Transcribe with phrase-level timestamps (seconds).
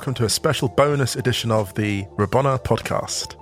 [0.00, 3.36] Welcome to a special bonus edition of the Rabona podcast.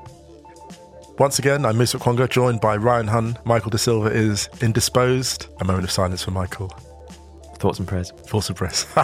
[1.21, 3.39] Once again, I'm Musa Okwonga, joined by Ryan Hunn.
[3.45, 5.47] Michael Da Silva is indisposed.
[5.61, 6.67] A moment of silence for Michael.
[7.59, 8.11] Thoughts and prayers.
[8.11, 8.87] Thoughts and prayers.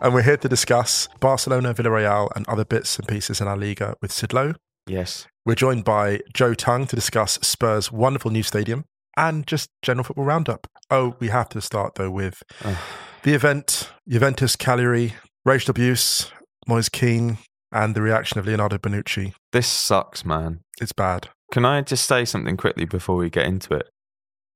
[0.00, 3.94] and we're here to discuss Barcelona, Villarreal, and other bits and pieces in our Liga
[4.00, 4.54] with Sid Lowe.
[4.86, 5.26] Yes.
[5.44, 8.86] We're joined by Jo Tongue to discuss Spurs' wonderful new stadium
[9.18, 10.66] and just general football roundup.
[10.90, 12.74] Oh, we have to start though with uh.
[13.22, 15.12] the event, Juventus Cagliari,
[15.44, 16.30] racial abuse,
[16.66, 17.38] Moise Kean,
[17.72, 19.34] and the reaction of Leonardo Bonucci.
[19.52, 20.60] This sucks, man.
[20.80, 21.28] It's bad.
[21.52, 23.88] Can I just say something quickly before we get into it?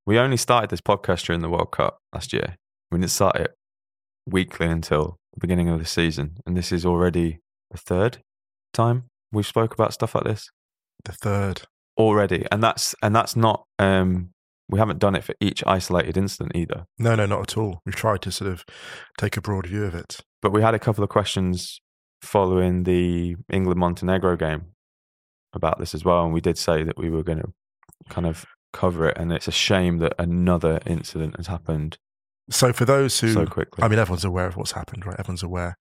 [0.06, 2.56] We only started this podcast during the World Cup last year.
[2.90, 3.54] We didn't start it
[4.26, 6.38] weekly until the beginning of the season.
[6.46, 8.18] And this is already the third
[8.72, 10.50] time we've spoke about stuff like this.
[11.04, 11.62] The third.
[11.98, 12.46] Already.
[12.50, 14.30] And that's and that's not um
[14.68, 16.84] we haven't done it for each isolated incident either.
[16.98, 17.80] No, no, not at all.
[17.86, 18.64] We've tried to sort of
[19.18, 20.20] take a broad view of it.
[20.42, 21.80] But we had a couple of questions
[22.22, 24.66] following the England Montenegro game
[25.52, 26.24] about this as well.
[26.24, 27.52] And we did say that we were going to
[28.08, 29.16] kind of cover it.
[29.18, 31.96] And it's a shame that another incident has happened
[32.50, 33.82] So for those who, so quickly.
[33.84, 35.16] I mean, everyone's aware of what's happened, right?
[35.18, 35.76] Everyone's aware.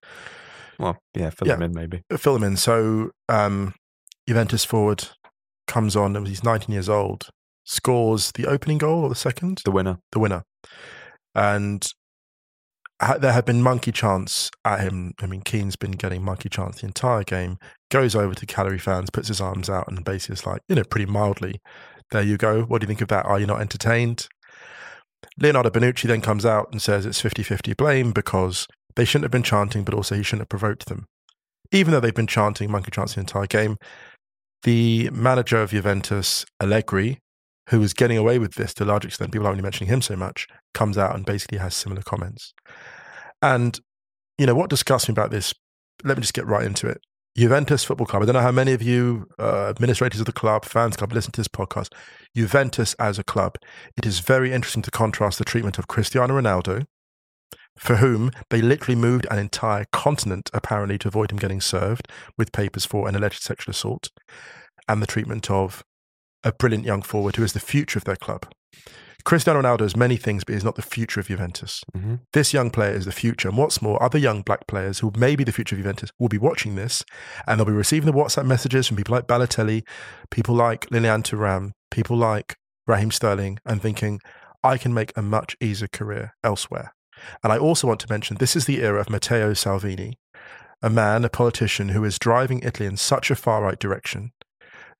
[0.79, 1.55] well, yeah, fill Yeah.
[1.55, 2.01] them in maybe.
[2.17, 2.57] Fill them in.
[2.57, 3.73] So um,
[4.27, 5.07] Juventus forward
[5.67, 7.29] comes on, and he's 19 years old,
[7.65, 9.61] scores the opening goal or the second?
[9.65, 9.99] The winner.
[10.11, 10.43] the winner.
[11.35, 11.85] And
[13.19, 15.13] there had been monkey chants at him.
[15.19, 17.57] I mean, Kean's been getting monkey chants the entire game.
[17.91, 20.83] Goes over to Cagliari fans, puts his arms out, and basically is like, you know,
[20.83, 21.61] pretty mildly,
[22.11, 22.63] there you go.
[22.63, 23.25] What do you think of that?
[23.25, 24.27] Are you not entertained?
[25.39, 29.31] Leonardo Bonucci then comes out and says it's 50 50 blame because they shouldn't have
[29.31, 31.05] been chanting, but also he shouldn't have provoked them.
[31.71, 33.77] Even though they've been chanting monkey chants the entire game,
[34.63, 37.19] the manager of Juventus, Allegri,
[37.69, 40.01] who was getting away with this to a large extent, people are only mentioning him
[40.01, 42.53] so much, comes out and basically has similar comments.
[43.41, 43.79] And,
[44.37, 45.53] you know, what disgusts me about this,
[46.03, 47.01] let me just get right into it.
[47.37, 50.65] Juventus Football Club, I don't know how many of you, uh, administrators of the club,
[50.65, 51.93] fans club, listen to this podcast.
[52.35, 53.57] Juventus as a club,
[53.95, 56.85] it is very interesting to contrast the treatment of Cristiano Ronaldo,
[57.77, 62.07] for whom they literally moved an entire continent apparently to avoid him getting served
[62.39, 64.09] with papers for an alleged sexual assault,
[64.87, 65.83] and the treatment of
[66.47, 68.47] a brilliant young forward who is the future of their club.
[69.25, 71.83] Cristiano Ronaldo is many things, but he's not the future of Juventus.
[71.93, 73.49] hmm This young player is the future.
[73.49, 76.29] And what's more, other young black players who may be the future of Juventus will
[76.29, 77.03] be watching this
[77.45, 79.83] and they'll be receiving the WhatsApp messages from people like Balotelli,
[80.31, 82.55] people like Lilian Thuram, people like
[82.87, 84.21] Raheem Sterling, and thinking,
[84.63, 86.93] I can make a much easier career elsewhere.
[87.43, 90.17] And I also want to mention this is the era of Matteo Salvini,
[90.81, 94.31] a man, a politician who is driving Italy in such a far right direction,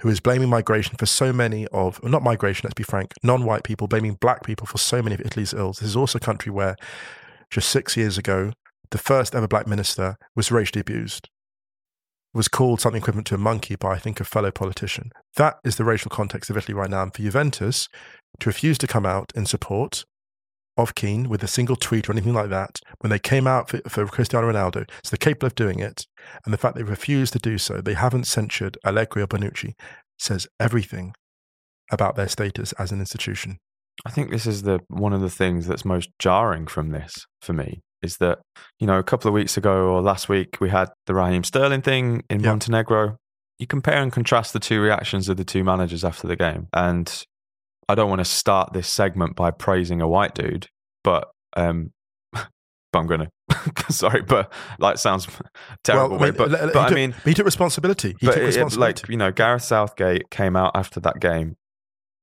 [0.01, 3.63] who is blaming migration for so many of, not migration, let's be frank, non white
[3.63, 5.79] people, blaming black people for so many of Italy's ills.
[5.79, 6.75] This is also a country where
[7.49, 8.51] just six years ago,
[8.91, 11.29] the first ever black minister was racially abused,
[12.33, 15.11] was called something equivalent to a monkey by, I think, a fellow politician.
[15.35, 17.03] That is the racial context of Italy right now.
[17.03, 17.89] And for Juventus
[18.39, 20.05] to refuse to come out in support
[20.77, 23.79] of Kean with a single tweet or anything like that, when they came out for,
[23.87, 26.05] for Cristiano Ronaldo, so they're capable of doing it,
[26.45, 29.73] and the fact they refused to do so, they haven't censured Allegri or Bonucci,
[30.19, 31.13] says everything
[31.91, 33.57] about their status as an institution.
[34.05, 37.53] I think this is the one of the things that's most jarring from this for
[37.53, 38.37] me is that
[38.79, 41.81] you know a couple of weeks ago or last week we had the Raheem Sterling
[41.81, 42.49] thing in Yeah.
[42.51, 43.17] Montenegro.
[43.57, 47.23] You compare and contrast the two reactions of the two managers after the game, and
[47.89, 50.67] I don't want to start this segment by praising a white dude,
[51.03, 51.91] but um,
[52.33, 52.45] but
[52.93, 53.29] I'm gonna.
[53.89, 55.27] Sorry, but like sounds
[55.83, 56.17] terrible.
[56.17, 58.15] way, but but he I took- mean, he took responsibility.
[58.19, 59.01] He took it- it- responsibility.
[59.03, 61.55] like you know, Gareth Southgate came out after that game,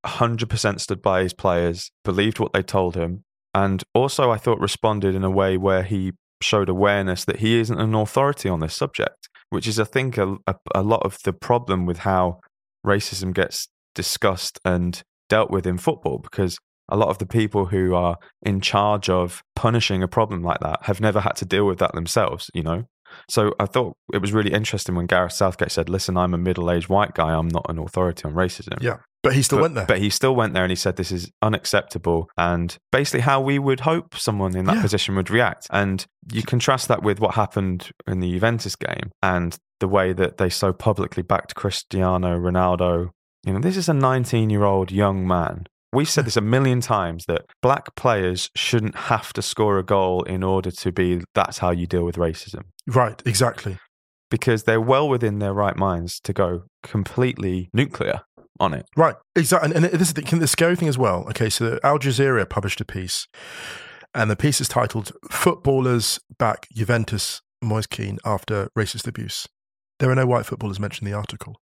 [0.04, 4.60] hundred percent stood by his players, believed what they told him, and also I thought
[4.60, 8.74] responded in a way where he showed awareness that he isn't an authority on this
[8.74, 12.40] subject, which is I think a, a, a lot of the problem with how
[12.86, 16.58] racism gets discussed and dealt with in football because.
[16.90, 20.80] A lot of the people who are in charge of punishing a problem like that
[20.82, 22.84] have never had to deal with that themselves, you know?
[23.26, 26.90] So I thought it was really interesting when Gareth Southgate said, "Listen, I'm a middle-aged
[26.90, 27.32] white guy.
[27.32, 29.86] I'm not an authority on racism." Yeah, but he still but, went there.
[29.86, 33.58] But he still went there and he said, "This is unacceptable," and basically how we
[33.58, 34.82] would hope someone in that Yeah.
[34.82, 35.66] position would react.
[35.70, 40.36] And you contrast that with what happened in the Juventus game and the way that
[40.36, 43.08] they so publicly backed Cristiano Ronaldo.
[43.44, 45.66] You know, this is a 19-year-old young man.
[45.92, 50.22] We've said this a million times that black players shouldn't have to score a goal
[50.22, 53.78] in order to be that's how you deal with racism right, exactly.
[54.30, 58.22] because they're well within their right minds to go completely nuclear
[58.58, 58.86] on it.
[58.96, 59.74] Right, exactly.
[59.74, 61.26] And, and this is the, the scary thing as well.
[61.30, 63.26] Okay, so Al Jazeera published a piece,
[64.14, 69.46] and the piece is titled "Footballers Back Juventus Moise Kean after racist abuse.
[69.98, 71.60] There are no white footballers mentioned in the article.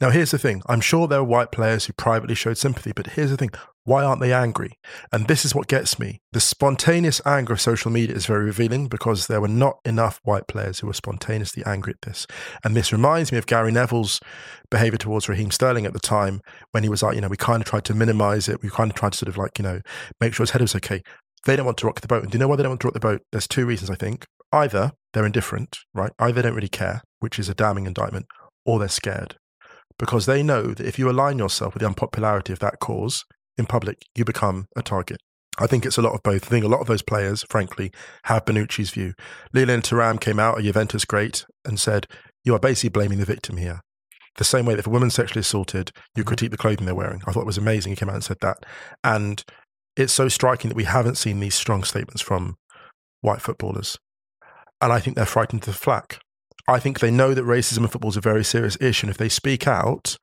[0.00, 3.08] Now, here's the thing I'm sure there are white players who privately showed sympathy, but
[3.08, 3.50] here's the thing
[3.84, 4.78] why aren't they angry?
[5.12, 6.20] And this is what gets me.
[6.30, 10.46] The spontaneous anger of social media is very revealing because there were not enough white
[10.46, 12.26] players who were spontaneously angry at this.
[12.62, 14.20] And this reminds me of Gary Neville's
[14.70, 16.40] behavior towards Raheem Sterling at the time
[16.70, 18.62] when he was like, you know, we kind of tried to minimize it.
[18.62, 19.80] We kind of tried to sort of like, you know,
[20.20, 21.02] make sure his head was okay.
[21.44, 22.22] They don't want to rock the boat.
[22.22, 23.22] And do you know why they don't want to rock the boat?
[23.32, 24.26] There's two reasons, I think.
[24.52, 26.12] Either they're indifferent, right?
[26.20, 28.26] Either they don't really care, which is a damning indictment,
[28.64, 29.36] or they're scared
[29.98, 33.24] because they know that if you align yourself with the unpopularity of that cause
[33.56, 35.18] in public, you become a target.
[35.58, 36.46] I think it's a lot of both.
[36.46, 37.92] I think a lot of those players, frankly,
[38.24, 39.12] have Bonucci's view.
[39.52, 42.06] Lilian Thuram came out, a Juventus great, and said,
[42.44, 43.80] You are basically blaming the victim here.
[44.36, 46.52] The same way that if a woman's sexually assaulted, you critique mm-hmm.
[46.52, 47.22] the clothing they're wearing.
[47.26, 47.92] I thought it was amazing.
[47.92, 48.64] He came out and said that.
[49.04, 49.44] And
[49.94, 52.56] it's so striking that we haven't seen these strong statements from
[53.20, 53.98] white footballers.
[54.80, 56.18] And I think they're frightened to the flak.
[56.68, 59.06] I think they know that racism in football is a very serious issue.
[59.06, 60.16] And if they speak out,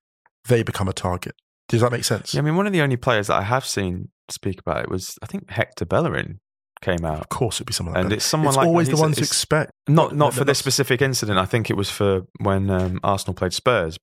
[0.47, 1.35] they become a target.
[1.67, 2.33] Does that make sense?
[2.33, 4.89] Yeah, I mean, one of the only players that I have seen speak about it
[4.89, 6.39] was, I think, Hector Bellerin
[6.81, 7.21] came out.
[7.21, 8.05] Of course, it'd be someone like that.
[8.05, 8.15] and that.
[8.15, 9.71] it's someone it's like always the you it's expect.
[9.87, 11.37] Not not for this specific incident.
[11.37, 13.97] I think it was for when um, Arsenal played Spurs.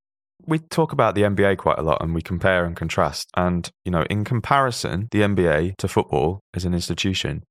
[0.46, 3.28] We talk about the NBA quite a lot, and we compare and contrast.
[3.36, 7.42] And you know, in comparison, the NBA to football as an institution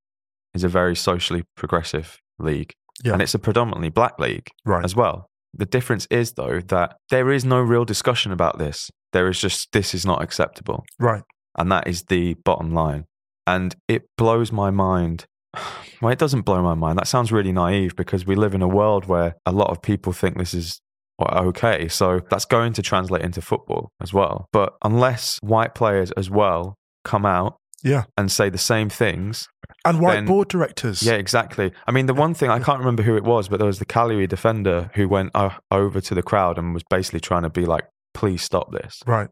[0.53, 3.13] is a very socially progressive league, Yeah.
[3.13, 4.83] and it's a predominantly black league Right.
[4.85, 5.27] as well.
[5.53, 8.89] The difference is though that there is no real discussion about this.
[9.13, 10.83] There is just this is not acceptable.
[10.99, 11.23] Right.
[11.57, 13.05] And that is the bottom line.
[13.47, 15.25] And it blows my mind.
[16.01, 16.99] Well, it doesn't blow my mind.
[16.99, 20.11] That sounds really naive because we live in a world where a lot of people
[20.11, 20.81] think this is
[21.21, 21.87] okay.
[21.87, 24.45] So that's going to translate into football as well.
[24.51, 26.75] But unless white players as well
[27.05, 27.55] come out
[27.85, 28.03] Yeah.
[28.17, 29.47] and say the same things,
[29.85, 31.01] And white Then- board directors.
[31.03, 31.71] yeah, exactly.
[31.87, 33.85] I mean, the one thing I can't remember who it was, but there was the
[33.85, 37.65] Cagliari defender who went uh, over to the crowd and was basically trying to be
[37.65, 39.29] like, "Please stop this," Right.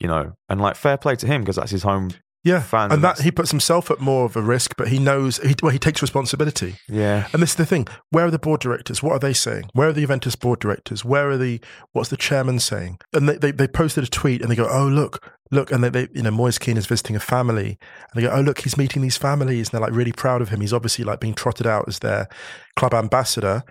[0.00, 2.10] you know, and like fair play to him because that's his home
[2.46, 2.62] Yeah.
[2.62, 2.92] fans.
[2.92, 5.72] and that he puts himself at more of a risk, but he knows he, well,
[5.72, 6.76] he takes responsibility.
[6.88, 9.02] yeah, And this is the thing: where are the board directors?
[9.02, 9.68] What are they saying?
[9.72, 11.04] Where are the Juventus board directors?
[11.04, 11.60] Where are the
[11.92, 12.98] what's the chairman saying?
[13.12, 15.14] And they, they, they posted a tweet and they go, "Oh look,
[15.50, 17.78] look!" And they, they you know Moise Kean is visiting a family,
[18.12, 20.48] and they go, "Oh look, he's meeting these families," and they're like really proud of
[20.50, 20.60] him.
[20.60, 22.28] He's obviously like being trotted out as their
[22.76, 23.64] club ambassador.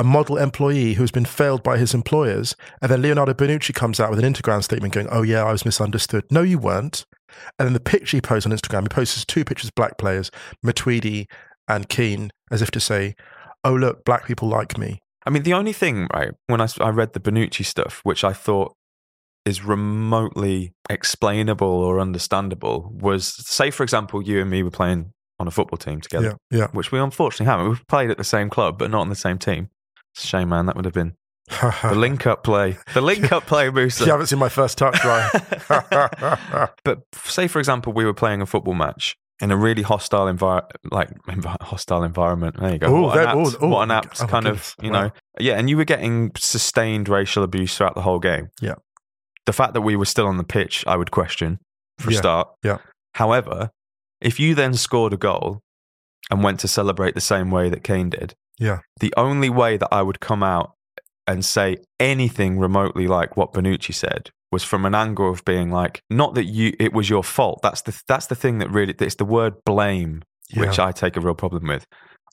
[0.00, 3.98] A model employee who has been failed by his employers, and then Leonardo Bonucci comes
[3.98, 7.04] out with an Instagram statement going, "Oh yeah, I was misunderstood." No, you weren't.
[7.58, 10.30] And then the picture he posts on Instagram, he posts two pictures of black players,
[10.64, 11.26] Matuidi
[11.68, 13.14] and Kean, as if to say,
[13.64, 17.12] "Oh look, black people like me." I mean, the only thing, right, when I read
[17.12, 18.74] the Bonucci stuff, which I thought
[19.44, 25.46] is remotely explainable or understandable, was say, for example, you and me were playing on
[25.46, 27.68] a football team together, Yeah, which we unfortunately haven't.
[27.68, 29.68] We've played at the same club, but not on the same team.
[30.14, 30.66] It's a shame, man.
[30.66, 31.14] That would have been
[31.82, 32.76] the link up play.
[32.94, 34.04] The link up play, Musa.
[34.04, 35.30] you haven't seen my first touch, right?
[36.84, 40.72] but say, for example, we were playing a football match in a really hostile environment,
[40.90, 42.56] like envi- hostile environment.
[42.58, 42.94] There you go.
[42.94, 44.28] Ooh, what, an apt, ooh, ooh, what an oh apt God.
[44.28, 45.02] kind Oh of, you Wow.
[45.04, 45.54] know, yeah.
[45.58, 48.48] And you were getting sustained racial abuse throughout the whole game.
[48.60, 48.74] Yeah.
[49.46, 51.58] The fact that we were still on the pitch, I would question
[51.98, 52.48] for a Yeah, start.
[52.64, 52.78] yeah.
[53.14, 53.70] However,
[54.20, 55.60] if you then scored a goal
[56.30, 58.80] and went to celebrate the same way that Kane did, Yeah.
[59.00, 60.72] the only way that I would come out
[61.28, 66.02] and say anything remotely like what Bonucci said was from an angle of being like,
[66.10, 67.60] not that you it was your fault.
[67.62, 70.22] That's the that's the thing that really it's the word blame
[70.56, 71.86] which I take a real problem with.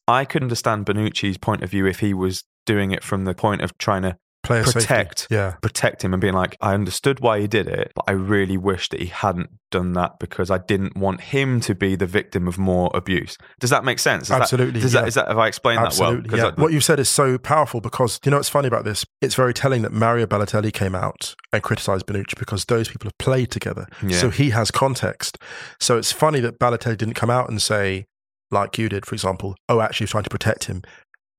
[0.07, 3.61] I could understand Bonucci's point of view if he was doing it from the point
[3.61, 4.79] of trying to Player safety.
[4.81, 8.11] protect Yeah, protect him and being like, I understood why he did it, but I
[8.11, 12.05] really wish that he hadn't done that because I didn't want him to be the
[12.05, 13.37] victim of more abuse.
[13.59, 14.23] Does that make sense?
[14.23, 15.01] Is that- Absolutely, does yeah.
[15.01, 16.29] that, is that have I explained absolutely.
[16.29, 16.53] that well?
[16.57, 16.61] yeah.
[16.63, 19.05] what you've said is so powerful because you know what's funny about this?
[19.21, 23.17] It's very telling that Mario Balotelli came out and criticised Bonucci because those people have
[23.17, 24.17] played together, Yeah.
[24.17, 25.37] so he has context.
[25.79, 28.05] So it's funny that Balotelli didn't come out and say,
[28.51, 30.83] like you did, for example, "Oh, actually, trying to protect him."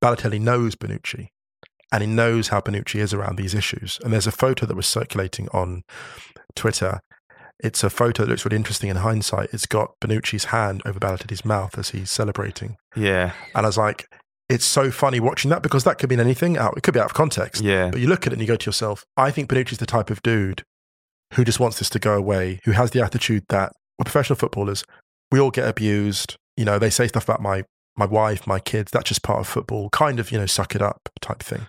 [0.02, 1.28] Balotelli knows Bonucci,
[1.92, 3.98] and he knows how Bonucci is around these issues.
[4.02, 5.82] And there's a photo that was circulating on
[6.54, 7.00] Twitter.
[7.60, 9.50] It's a photo that looks really interesting in hindsight.
[9.52, 12.76] It's got Bonucci's hand over Balotelli's mouth as he's celebrating.
[12.96, 14.06] yeah, And I was like,
[14.48, 16.76] it's so funny watching that because that could mean anything out.
[16.76, 17.62] It could be out of context.
[17.62, 19.86] yeah, But you look at it and you go to yourself, I think Bonucci's the
[19.86, 20.62] type of dude
[21.34, 24.84] who just wants this to go away, who has the attitude that we're professional footballers,
[25.32, 26.36] we all get abused.
[26.56, 27.64] You know, they say stuff about my
[27.96, 30.82] my wife, my kids, that's just part of football, kind of, you know, suck it
[30.82, 31.66] up type thing.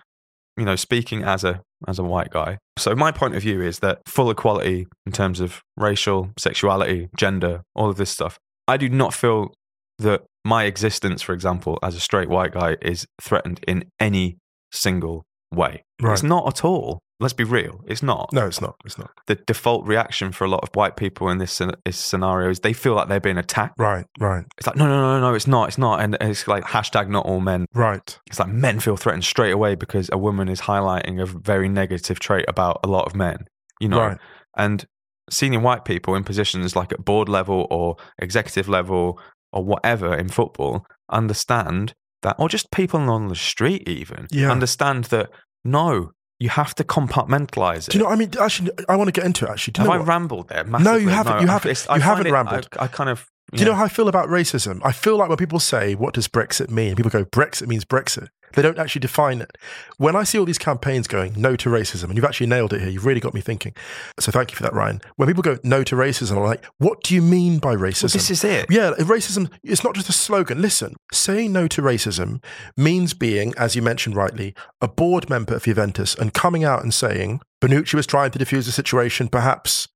[0.58, 2.58] You know, speaking as a as a white guy.
[2.76, 7.62] So my point of view is that full equality in terms of racial, sexuality, gender,
[7.74, 8.38] all of this stuff.
[8.66, 9.54] I do not feel
[9.98, 14.38] that my existence, for example, as a straight white guy is threatened in any
[14.72, 15.84] single way.
[16.00, 16.12] Right.
[16.12, 17.00] It's not at all.
[17.20, 17.80] Let's be real.
[17.86, 18.30] It's not.
[18.32, 18.76] No, it's not.
[18.84, 19.10] It's not.
[19.26, 22.72] The default reaction for a lot of white people in this, this scenario is they
[22.72, 23.74] feel like they're being attacked.
[23.76, 25.66] Right, right, It's like, no, no, no, no, it's not.
[25.68, 26.00] It's not.
[26.00, 27.66] And it's like hashtag not all men.
[27.74, 28.18] right.
[28.28, 32.20] It's like men feel threatened straight away because a woman is highlighting a very negative
[32.20, 33.46] trait about a lot of men,
[33.80, 33.98] you know?
[33.98, 34.18] Right.
[34.56, 34.86] And
[35.28, 39.20] senior white people in positions like at board level or executive level
[39.52, 44.50] or whatever in football understand that, or just people on the street even, Yeah.
[44.50, 45.30] understand that
[45.64, 47.92] no, you have to compartmentalize it.
[47.92, 48.10] Do you know?
[48.10, 49.50] I mean, actually, I want to get into it.
[49.50, 50.08] Actually, do you Have know I what?
[50.08, 50.64] rambled there?
[50.64, 51.40] No, you haven't.
[51.42, 51.86] You haven't.
[51.94, 52.68] You haven't it- rambled.
[52.78, 53.26] I, I kind of.
[53.52, 54.80] Do you know how I feel about racism?
[54.84, 58.28] I feel like when people say, "What does Brexit mean?" People go, "Brexit means Brexit."
[58.54, 59.56] They don't actually define it.
[59.96, 62.80] When I see all these campaigns going, no to racism, and you've actually nailed it
[62.80, 63.74] here, you've really got me thinking.
[64.18, 65.00] So thank you for that, Ryan.
[65.16, 68.04] When people go, no to racism, I'm like, what do you mean by racism?
[68.04, 68.66] Well, this is it.
[68.70, 70.60] Yeah, racism, it's not just a slogan.
[70.62, 72.42] Listen, saying no to racism
[72.76, 76.94] means being, as you mentioned rightly, a board member of Juventus and coming out and
[76.94, 79.28] saying, Bonucci was trying to defuse the situation.
[79.28, 79.88] Perhaps,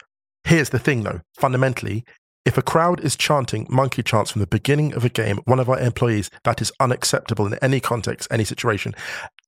[0.44, 2.04] here's the thing though, fundamentally,
[2.44, 5.68] if a crowd is chanting monkey chants from the beginning of a game, one of
[5.68, 8.94] our employees, that is unacceptable in any context, any situation.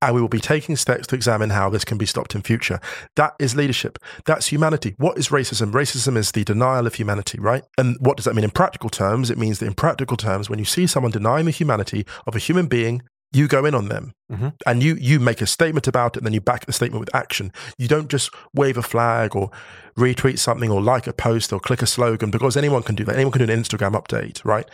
[0.00, 2.78] And we will be taking steps to examine how this can be stopped in future.
[3.16, 3.98] That is leadership.
[4.26, 4.94] That's humanity.
[4.98, 5.72] What is racism?
[5.72, 7.64] Racism is the denial of humanity, right?
[7.78, 9.30] And what does that mean in practical terms?
[9.30, 12.38] It means that in practical terms, when you see someone denying the humanity of a
[12.40, 13.02] human being,
[13.34, 14.54] you go in on them Mhm.
[14.66, 17.14] and you you make a statement about it and then you back the statement with
[17.14, 19.50] action you don't just wave a flag or
[19.98, 23.14] retweet something or like a post or click a slogan because anyone can do that
[23.16, 24.68] anyone can do an instagram update right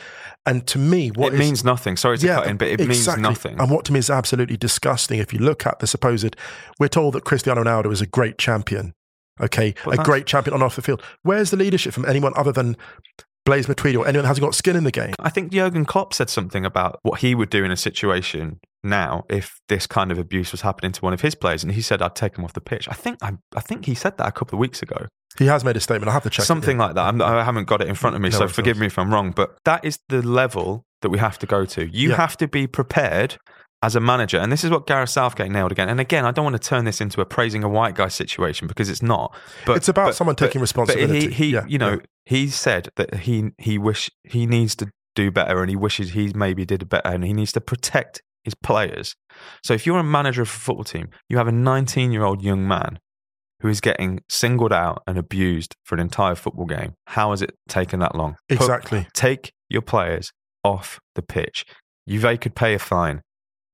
[0.46, 1.96] and to me what it is- means nothing.
[1.96, 3.22] Sorry to cut in, but it exactly.
[3.22, 3.60] means nothing.
[3.60, 5.18] And what to me is absolutely disgusting.
[5.20, 6.34] If you look at the supposed,
[6.78, 8.94] we're told that Cristiano Ronaldo is a great champion.
[9.38, 11.02] Okay, a great champion on off the field.
[11.22, 12.76] Where's the leadership from anyone other than
[13.50, 15.12] Blaise Matuidi or anyone that hasn't got skin in the game?
[15.18, 19.24] I think Jurgen Klopp said something about what he would do in a situation now
[19.28, 22.00] if this kind of abuse was happening to one of his players, and he said,
[22.00, 24.32] "I'd take him off the pitch." I think I, I think he said that a
[24.32, 26.08] couple of weeks ago, He has made a statement.
[26.08, 27.06] I have to check it, something like that.
[27.08, 28.98] I'm, I haven't got it in front of me, No so forgive no me if
[28.98, 29.32] I'm wrong.
[29.32, 31.86] But that is the level that we have to go to.
[31.94, 32.16] You Yeah.
[32.16, 33.36] have to be prepared.
[33.82, 35.88] As a manager, and this is what Gareth Southgate nailed again.
[35.88, 38.68] And again, I don't want to turn this into a praising a white guy situation
[38.68, 39.34] because it's not.
[39.64, 41.28] But It's about someone taking But responsibility.
[41.28, 41.98] he, he Yeah, you know, yeah.
[42.30, 46.32] He said that he he wish he needs to do better, and he wishes he
[46.34, 49.14] maybe did better, and he needs to protect his players.
[49.64, 52.42] So if you're a manager of a football team, you have a 19 year old
[52.42, 52.98] young man
[53.60, 56.94] who is getting singled out and abused for an entire football game.
[57.08, 58.36] How has it taken that long?
[58.48, 59.06] Put- Exactly.
[59.12, 60.32] take your players
[60.64, 61.66] off the pitch.
[62.08, 63.20] Juve could pay a fine.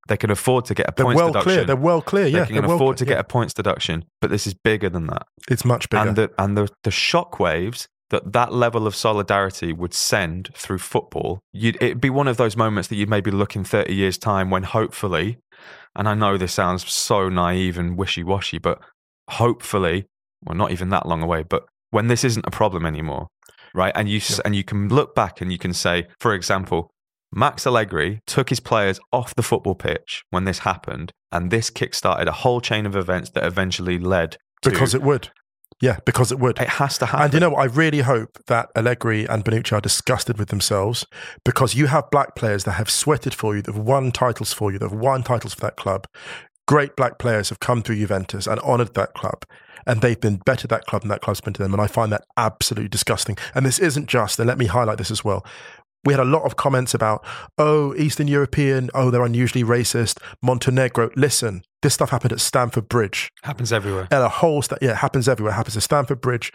[0.09, 1.53] They can afford to get a They're points well deduction.
[1.53, 1.65] clear.
[1.65, 2.27] They're well clear.
[2.27, 3.17] Yeah, they can they're well afford to clear.
[3.17, 6.09] get a points deduction, but this is bigger than that It's much bigger.
[6.09, 11.41] and the and the the shockwaves that that level of solidarity would send through football,
[11.53, 14.51] you'd, it'd be one of those moments that you'd maybe look in 30 years' time
[14.51, 15.39] when hopefully,
[15.95, 18.81] and I know this sounds so naive and wishy washy, but
[19.31, 20.07] hopefully,
[20.45, 23.29] well, not even that long away, but when this isn't a problem anymore,
[23.75, 23.93] right?
[23.95, 26.91] And you and you can look back and you can say, for example,
[27.33, 32.27] Max Allegri took his players off the football pitch when this happened, and this kickstarted
[32.27, 35.31] a whole chain of events that eventually led because it would.
[35.81, 36.59] Yeah, because it would.
[36.59, 37.25] it has to happen.
[37.25, 37.61] And you know what?
[37.61, 41.07] I really hope that Allegri and Bonucci are disgusted with themselves
[41.45, 44.73] because you have black players that have sweated for you, that have won titles for
[44.73, 46.07] you, that have won titles for that club.
[46.67, 49.45] Great black players have come through Juventus and honoured that club.
[49.87, 51.73] And they've been better that club than that club's been to them.
[51.73, 53.37] And I find that absolutely disgusting.
[53.55, 55.47] And this isn't just, and let me highlight this as well.
[56.07, 57.25] We had a lot of comments about,
[57.59, 60.19] oh, Eastern European, oh, they're unusually racist.
[60.41, 61.11] Montenegro.
[61.17, 64.09] Listen, this stuff happened at Stamford Bridge happens everywhere.
[64.11, 65.53] and a whole sta- yeah, happens everywhere.
[65.53, 66.53] Happens at Stamford Bridge.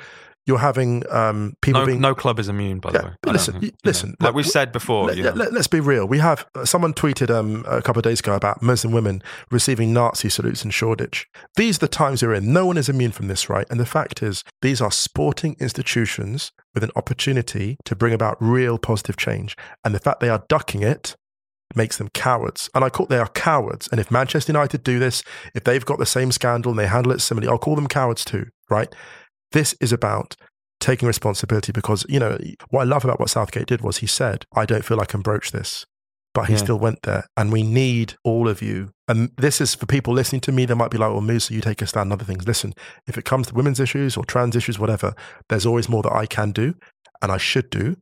[0.48, 3.12] You're having um, people No, being no club is immune, by the way.
[3.21, 3.89] but I don't listen, think, y- you know.
[3.89, 6.07] listen, like we've said before, Let, you know, us be real.
[6.07, 9.21] We have uh, someone tweeted um, a couple of days ago about Muslim women
[9.51, 11.27] receiving Nazi salutes in Shoreditch.
[11.57, 12.51] These are the times we're in.
[12.51, 13.67] No one is immune from this, right?
[13.69, 18.77] And the fact is, these are sporting institutions with an opportunity to bring about real
[18.77, 19.55] positive change.
[19.86, 21.15] And the fact they are ducking it
[21.75, 22.69] makes them cowards.
[22.75, 23.88] And I call they are cowards.
[23.91, 27.12] And if Manchester United do this, if they've got the same scandal and they handle
[27.13, 28.93] it similarly, I'll call them cowards too, right?
[29.51, 30.36] This is about
[30.79, 32.38] taking responsibility because, you know,
[32.70, 35.22] what I love about what Southgate did was he said, I don't feel I can
[35.22, 35.86] broach this.
[36.34, 36.60] But he Yeah.
[36.60, 37.25] still went there.
[37.36, 38.91] And we need all of you.
[39.10, 41.53] And this is for people listening to me, they might be like, oh, well, Musa,
[41.53, 42.48] you take a stand on other things.
[42.48, 42.74] Listen,
[43.05, 45.13] if it comes to women's issues or trans issues, whatever,
[45.50, 46.75] there's always more that I can do
[47.22, 47.98] and I should do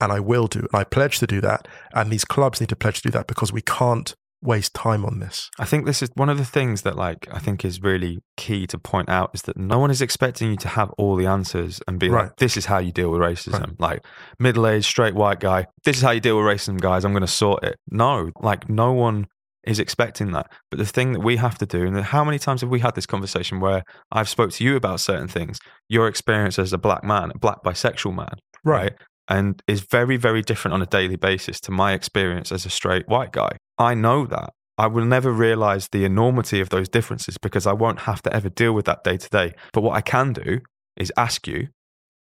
[0.00, 0.60] and I will do.
[0.60, 1.66] And I pledge to do that.
[1.92, 5.20] And these clubs need to pledge to do that because we can't waste time on
[5.20, 5.50] this.
[5.58, 8.66] I think this is one of the things that, like, I think is really key
[8.66, 11.80] to point out is that no one is expecting you to have all the answers
[11.86, 12.24] and be Right.
[12.24, 14.04] like, "This is how you deal with racism." Like,
[14.38, 17.04] middle-aged, straight white guy, "This is how you deal with racism, guys.
[17.04, 19.26] I'm going to sort it." No, like, no one
[19.64, 20.50] is expecting that.
[20.70, 22.96] But the thing that we have to do, and how many times have we had
[22.96, 27.04] this conversation where I've spoke to you about certain things, your experience as a black
[27.04, 28.34] man, a black bisexual man,
[28.64, 28.92] right?
[29.28, 33.06] And is very, very different on a daily basis to my experience as a straight
[33.06, 33.52] white guy.
[33.82, 34.50] I know that.
[34.78, 38.48] I will never realize the enormity of those differences because I won't have to ever
[38.48, 39.54] deal with that day to day.
[39.72, 40.60] But what I can do
[40.96, 41.68] is ask you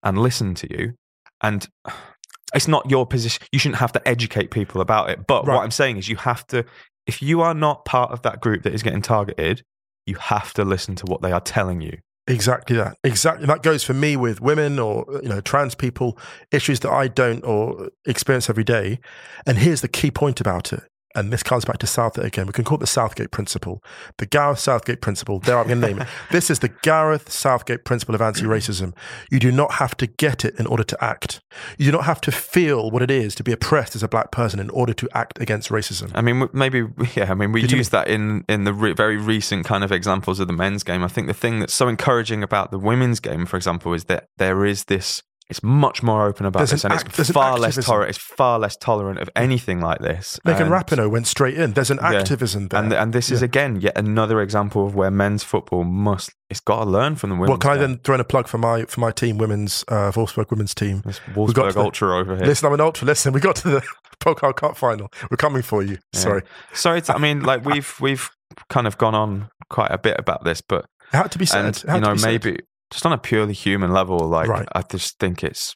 [0.02, 0.94] and listen to you.
[1.42, 1.68] And
[2.54, 3.42] it's not your position.
[3.52, 5.26] You shouldn't have to educate people about it.
[5.26, 5.56] But Right.
[5.56, 6.64] what I'm saying is, you have to,
[7.06, 9.62] if you are not part of that group that is getting targeted,
[10.06, 11.98] you have to listen to what they are telling you.
[12.26, 12.96] Exactly that.
[13.02, 16.18] Exactly that goes for me with women or you know trans people,
[16.52, 19.00] issues that I don't or experience every day.
[19.46, 20.82] And here's the key point about it.
[21.18, 22.46] And this comes back to Southgate again.
[22.46, 23.82] We can call it the Southgate principle,
[24.18, 25.40] the Gareth Southgate principle.
[25.40, 26.08] There, I'm going to name it.
[26.30, 28.94] This is the Gareth Southgate principle of anti-racism.
[29.30, 31.40] You do not have to get it in order to act.
[31.76, 34.30] You do not have to feel what it is to be oppressed as a black
[34.30, 36.12] person in order to act against racism.
[36.14, 37.30] I mean, maybe yeah.
[37.30, 40.46] I mean, we use that in in the re- very recent kind of examples of
[40.46, 41.02] the men's game.
[41.02, 44.28] I think the thing that's so encouraging about the women's game, for example, is that
[44.36, 45.22] there is this.
[45.50, 47.82] It's much more open about There's this, an and act- it's there's an far less
[47.82, 48.10] tolerant.
[48.10, 50.38] It's far less tolerant of anything like this.
[50.44, 51.72] Megan And- Rapinoe went straight in.
[51.72, 52.18] There's an Yeah.
[52.20, 52.82] activism there.
[52.82, 56.30] and and this is again yet another example of where men's football must.
[56.50, 57.48] It's got to learn from the women's.
[57.48, 60.12] well, can I then throw in a plug for my for my team, women's uh,
[60.12, 61.00] Wolfsburg women's team?
[61.00, 62.44] Got Wolfsburg to the- Ultra over here.
[62.44, 63.06] Listen, I'm an ultra.
[63.06, 63.82] Listen, we got to the
[64.20, 65.08] Pokal Cup final.
[65.30, 65.96] We're coming for you.
[66.12, 66.20] Yeah.
[66.20, 66.42] Sorry,
[66.74, 68.28] Sorry, to, I mean, like we've we've
[68.68, 71.64] kind of gone on quite a bit about this, but it had to be said.
[71.64, 72.60] and you know maybe said.
[72.90, 74.68] Just on a purely human level like Right.
[74.74, 75.74] i just think it's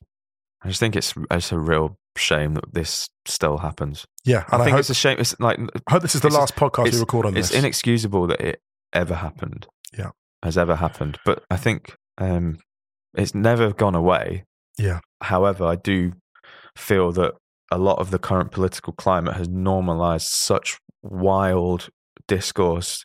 [0.63, 4.63] i just think it's it's a real shame that this still happens Yeah, i and
[4.63, 6.93] I, think hope, it's a shame it's like I hope this is the last podcast
[6.93, 7.59] we record on it's this.
[7.59, 8.61] inexcusable that it
[8.93, 9.67] ever happened
[9.97, 10.11] Yeah.
[10.43, 12.59] has ever happened but i think um
[13.15, 14.45] it's never gone away
[14.79, 15.01] Yeah.
[15.23, 16.13] however i do
[16.77, 17.35] feel that
[17.71, 21.89] a lot of the current political climate has normalized such wild
[22.29, 23.05] discourse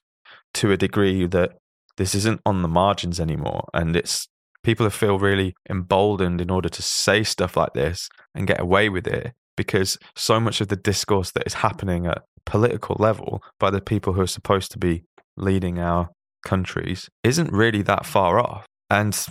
[0.53, 1.53] to a degree that
[1.97, 4.27] this isn't on the margins anymore and it's
[4.63, 8.89] people who feel really emboldened in order to say stuff like this and get away
[8.89, 13.69] with it because so much of the discourse that is happening at political level by
[13.69, 15.03] the people who are supposed to be
[15.35, 16.09] leading our
[16.45, 19.27] countries isn't really that far off and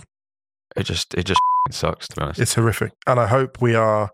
[0.75, 1.39] it just it just
[1.71, 4.11] sucks to be honest it's horrific, and I hope we are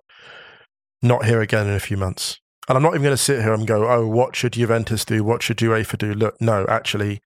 [1.04, 2.40] not here again in a few months.
[2.70, 5.24] And I'm not even going to sit here and go, "Oh, what should Juventus do?
[5.24, 7.22] What should UEFA do?" Look, no, actually,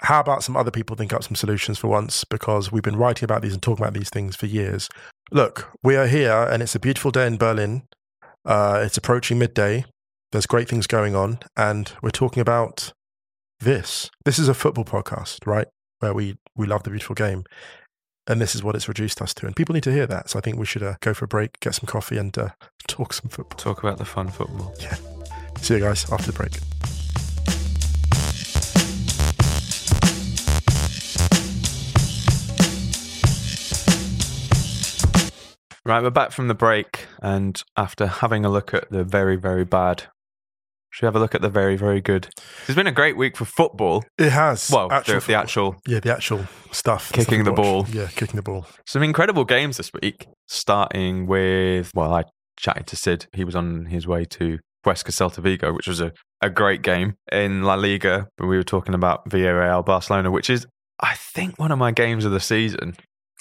[0.00, 2.24] how about some other people think up some solutions for once?
[2.24, 4.88] Because we've been writing about these and talking about these things for years.
[5.30, 7.82] Look, we are here, and it's a beautiful day in Berlin.
[8.44, 9.84] Uh, it's approaching midday.
[10.32, 12.92] There's great things going on, and we're talking about
[13.60, 14.10] this.
[14.24, 15.68] This is a football podcast, right?
[16.00, 17.44] Where we we love the beautiful game,
[18.26, 19.46] and this is what it's reduced us to.
[19.46, 20.30] And people need to hear that.
[20.30, 22.50] So I think we should uh, go for a break, get some coffee, and uh,
[22.88, 23.58] talk some football.
[23.58, 24.96] talk about the fun football Yeah.
[25.60, 27.01] See you guys after the break.
[35.84, 39.64] Right, we're back from the break, and after having a look at the very, very
[39.64, 40.04] bad,
[40.90, 42.28] should we have a look at the very, very good?
[42.68, 44.04] It's been a great week for football.
[44.16, 44.70] It has.
[44.70, 47.10] Well, the, the actual yeah, the actual stuff.
[47.10, 47.86] Kicking stuff the ball.
[47.90, 48.68] Yeah, kicking the ball.
[48.86, 50.28] some incredible games this week.
[50.46, 53.26] Starting with, well, I chatted to Sid.
[53.32, 57.14] He was on his way to Huesca Celta Vigo, which was a, a great game
[57.32, 58.28] in La Liga.
[58.38, 60.64] But we were talking about Villarreal Barcelona, which is,
[61.00, 62.94] I think, one of my games of the season.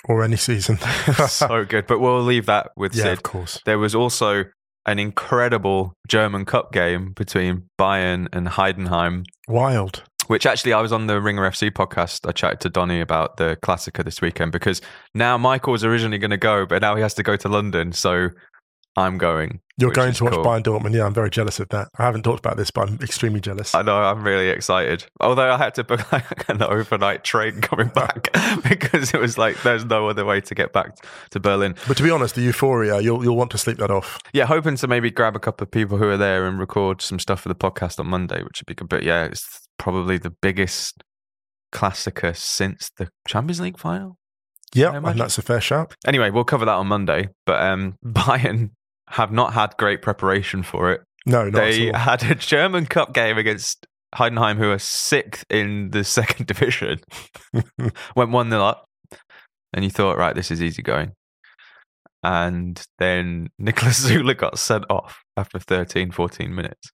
[0.06, 0.78] Or any season.
[1.28, 1.88] so good.
[1.88, 3.14] But we'll leave that with yeah, Sid.
[3.14, 3.60] of course.
[3.66, 4.46] There was also
[4.86, 10.04] an incredible German Cup game between Bayern and Heidenheim, Wild.
[10.26, 12.28] which actually I was on the Ringer FC podcast.
[12.28, 14.82] I chatted to Donny about the Klassiker this weekend because
[15.14, 17.92] now Michael was originally going to go, but now he has to go to London.
[17.92, 18.30] So
[18.98, 19.62] I'm going.
[19.78, 20.44] You're going to watch cool.
[20.44, 20.94] Bayern Dortmund.
[20.94, 21.88] Yeah, I'm very jealous of that.
[21.98, 23.74] I haven't talked about this, but I'm extremely jealous.
[23.74, 25.06] I know, I'm really excited.
[25.20, 28.30] Although I had to book like an overnight train coming back
[28.70, 30.98] because it was like there's no other way to get back
[31.32, 31.76] to Berlin.
[31.88, 34.20] but to be honest, the euphoria, you'll you'll want to sleep that off.
[34.34, 37.18] Yeah, hoping to maybe grab a couple of people who are there and record some
[37.18, 38.90] stuff for the podcast on Monday, which would be good.
[38.90, 41.04] But yeah, it's probably the biggest
[41.72, 44.18] Klassiker since the Champions League final.
[44.74, 45.96] Yeah, and that's a fair shout.
[46.06, 47.30] Anyway, we'll cover that on Monday.
[47.46, 48.72] But um, Bayern
[49.12, 51.02] have not had great preparation for it.
[51.26, 56.04] No, not they had a German Cup game against Heidenheim, who are sixth in the
[56.17, 57.00] second division.
[58.15, 58.86] Went 1 0 up.
[59.74, 61.13] And you thought, right, this is easy going.
[62.24, 66.91] And then Niklas Süle got sent off after 13, 14 minutes.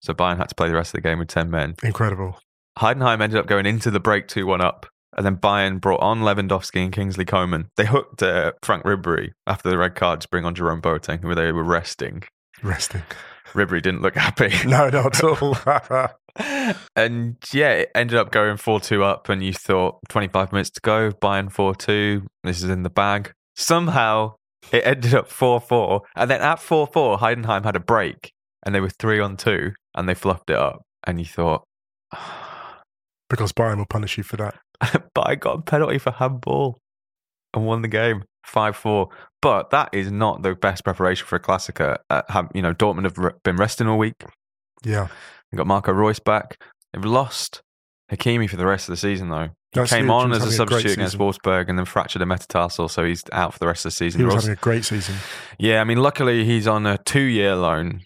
[0.00, 1.74] So Bayern had to play the rest of the game with 10 men.
[1.82, 2.38] Incredible.
[2.78, 4.86] Heidenheim ended up going into the break 2 1 up.
[5.16, 7.68] And then Bayern brought on Lewandowski and Kingsley Coman.
[7.76, 11.34] They hooked uh, Frank Ribery after the red card to bring on Jerome Boateng, who
[11.34, 12.24] they were resting.
[12.62, 13.02] Resting.
[13.52, 14.52] Ribery didn't look happy.
[14.66, 15.56] No, not at all.
[16.96, 20.80] and yeah, it ended up going 4 2 up, and you thought 25 minutes to
[20.80, 22.26] go, Bayern 4 2.
[22.42, 23.32] This is in the bag.
[23.56, 24.34] Somehow
[24.72, 26.02] it ended up 4 4.
[26.16, 28.32] And then at 4 4, Heidenheim had a break,
[28.64, 30.82] and they were 3 on 2, and they fluffed it up.
[31.06, 31.64] And you thought,
[33.30, 34.56] because Bayern will punish you for that.
[35.14, 36.78] but I got a penalty for handball
[37.54, 39.08] and won the game 5 4.
[39.42, 41.98] But that is not the best preparation for a Klassiker.
[42.10, 44.14] Uh, you know, Dortmund have re- been resting all week.
[44.84, 45.08] Yeah.
[45.50, 46.62] They got Marco Reus back.
[46.92, 47.60] They've lost
[48.10, 49.48] Hakimi for the rest of the season, though.
[49.72, 51.18] He That's came on as a having a substitute against.
[51.18, 54.20] Wolfsburg and then fractured a metatarsal, so he's out for the rest of the season.
[54.20, 55.16] He was Ross- having a great season.
[55.58, 58.02] yeah, I mean, luckily he's on a two year loan,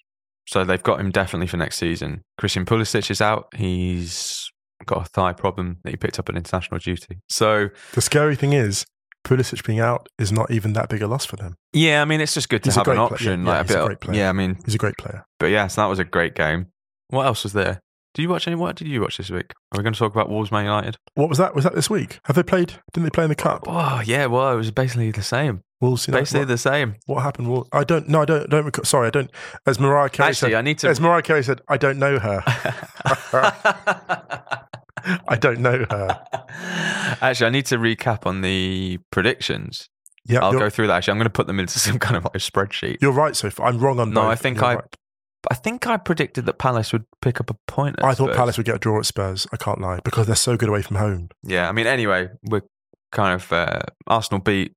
[0.46, 2.22] so they've got him definitely for next season.
[2.38, 3.48] Christian Pulisic is out.
[3.54, 4.37] He's
[4.86, 7.18] got a thigh problem that he picked up at international duty.
[7.28, 8.86] So, The scary thing is,
[9.24, 11.56] Pulisic being out is not even that big a loss for them.
[11.72, 13.44] yeah, I mean, it's just good to He's have an option.
[13.44, 14.18] Yeah, like he's a bit- great player.
[14.18, 15.24] Yeah, I mean, He's a great player.
[15.40, 16.66] but yeah, so that was a great game.
[17.08, 17.80] What else was there?
[18.14, 18.56] Did you watch any?
[18.56, 19.52] What did you watch this week?
[19.72, 20.96] Are we going to talk about Wolves Man United?
[21.14, 21.54] What was that?
[21.54, 22.20] Was that this week?
[22.24, 22.74] Have they played?
[22.92, 23.64] Didn't they play in the cup?
[23.66, 25.62] Oh, yeah, well, it was basically the same.
[25.80, 26.08] Wolves.
[26.08, 26.96] Know, Basically what, the same.
[27.06, 27.52] what happened?
[27.52, 28.08] Well, I don't.
[28.08, 28.48] No, I don't.
[28.50, 28.86] Don't.
[28.86, 29.30] Sorry, I don't.
[29.66, 30.58] As Mariah Carey Actually, said.
[30.58, 30.88] I need to.
[30.88, 32.40] As Mariah Carey said, I don't know her.
[35.28, 36.24] I don't know her.
[37.20, 39.88] Actually, I need to recap on the predictions.
[40.26, 40.96] Yeah, I'll go through that.
[40.98, 42.98] Actually, I'm going to put them into some kind of like spreadsheet.
[43.00, 43.66] you're right so far.
[43.68, 44.30] I'm wrong on No, both.
[44.30, 44.84] I think You're I- right.
[45.50, 48.02] I think I predicted that Palace would pick up a point.
[48.02, 49.46] I thought Palace would get a draw at Spurs.
[49.52, 51.28] I can't lie because they're so good away from home.
[51.44, 52.62] Yeah, I mean, anyway, we're
[53.12, 54.72] kind of uh, Arsenal beat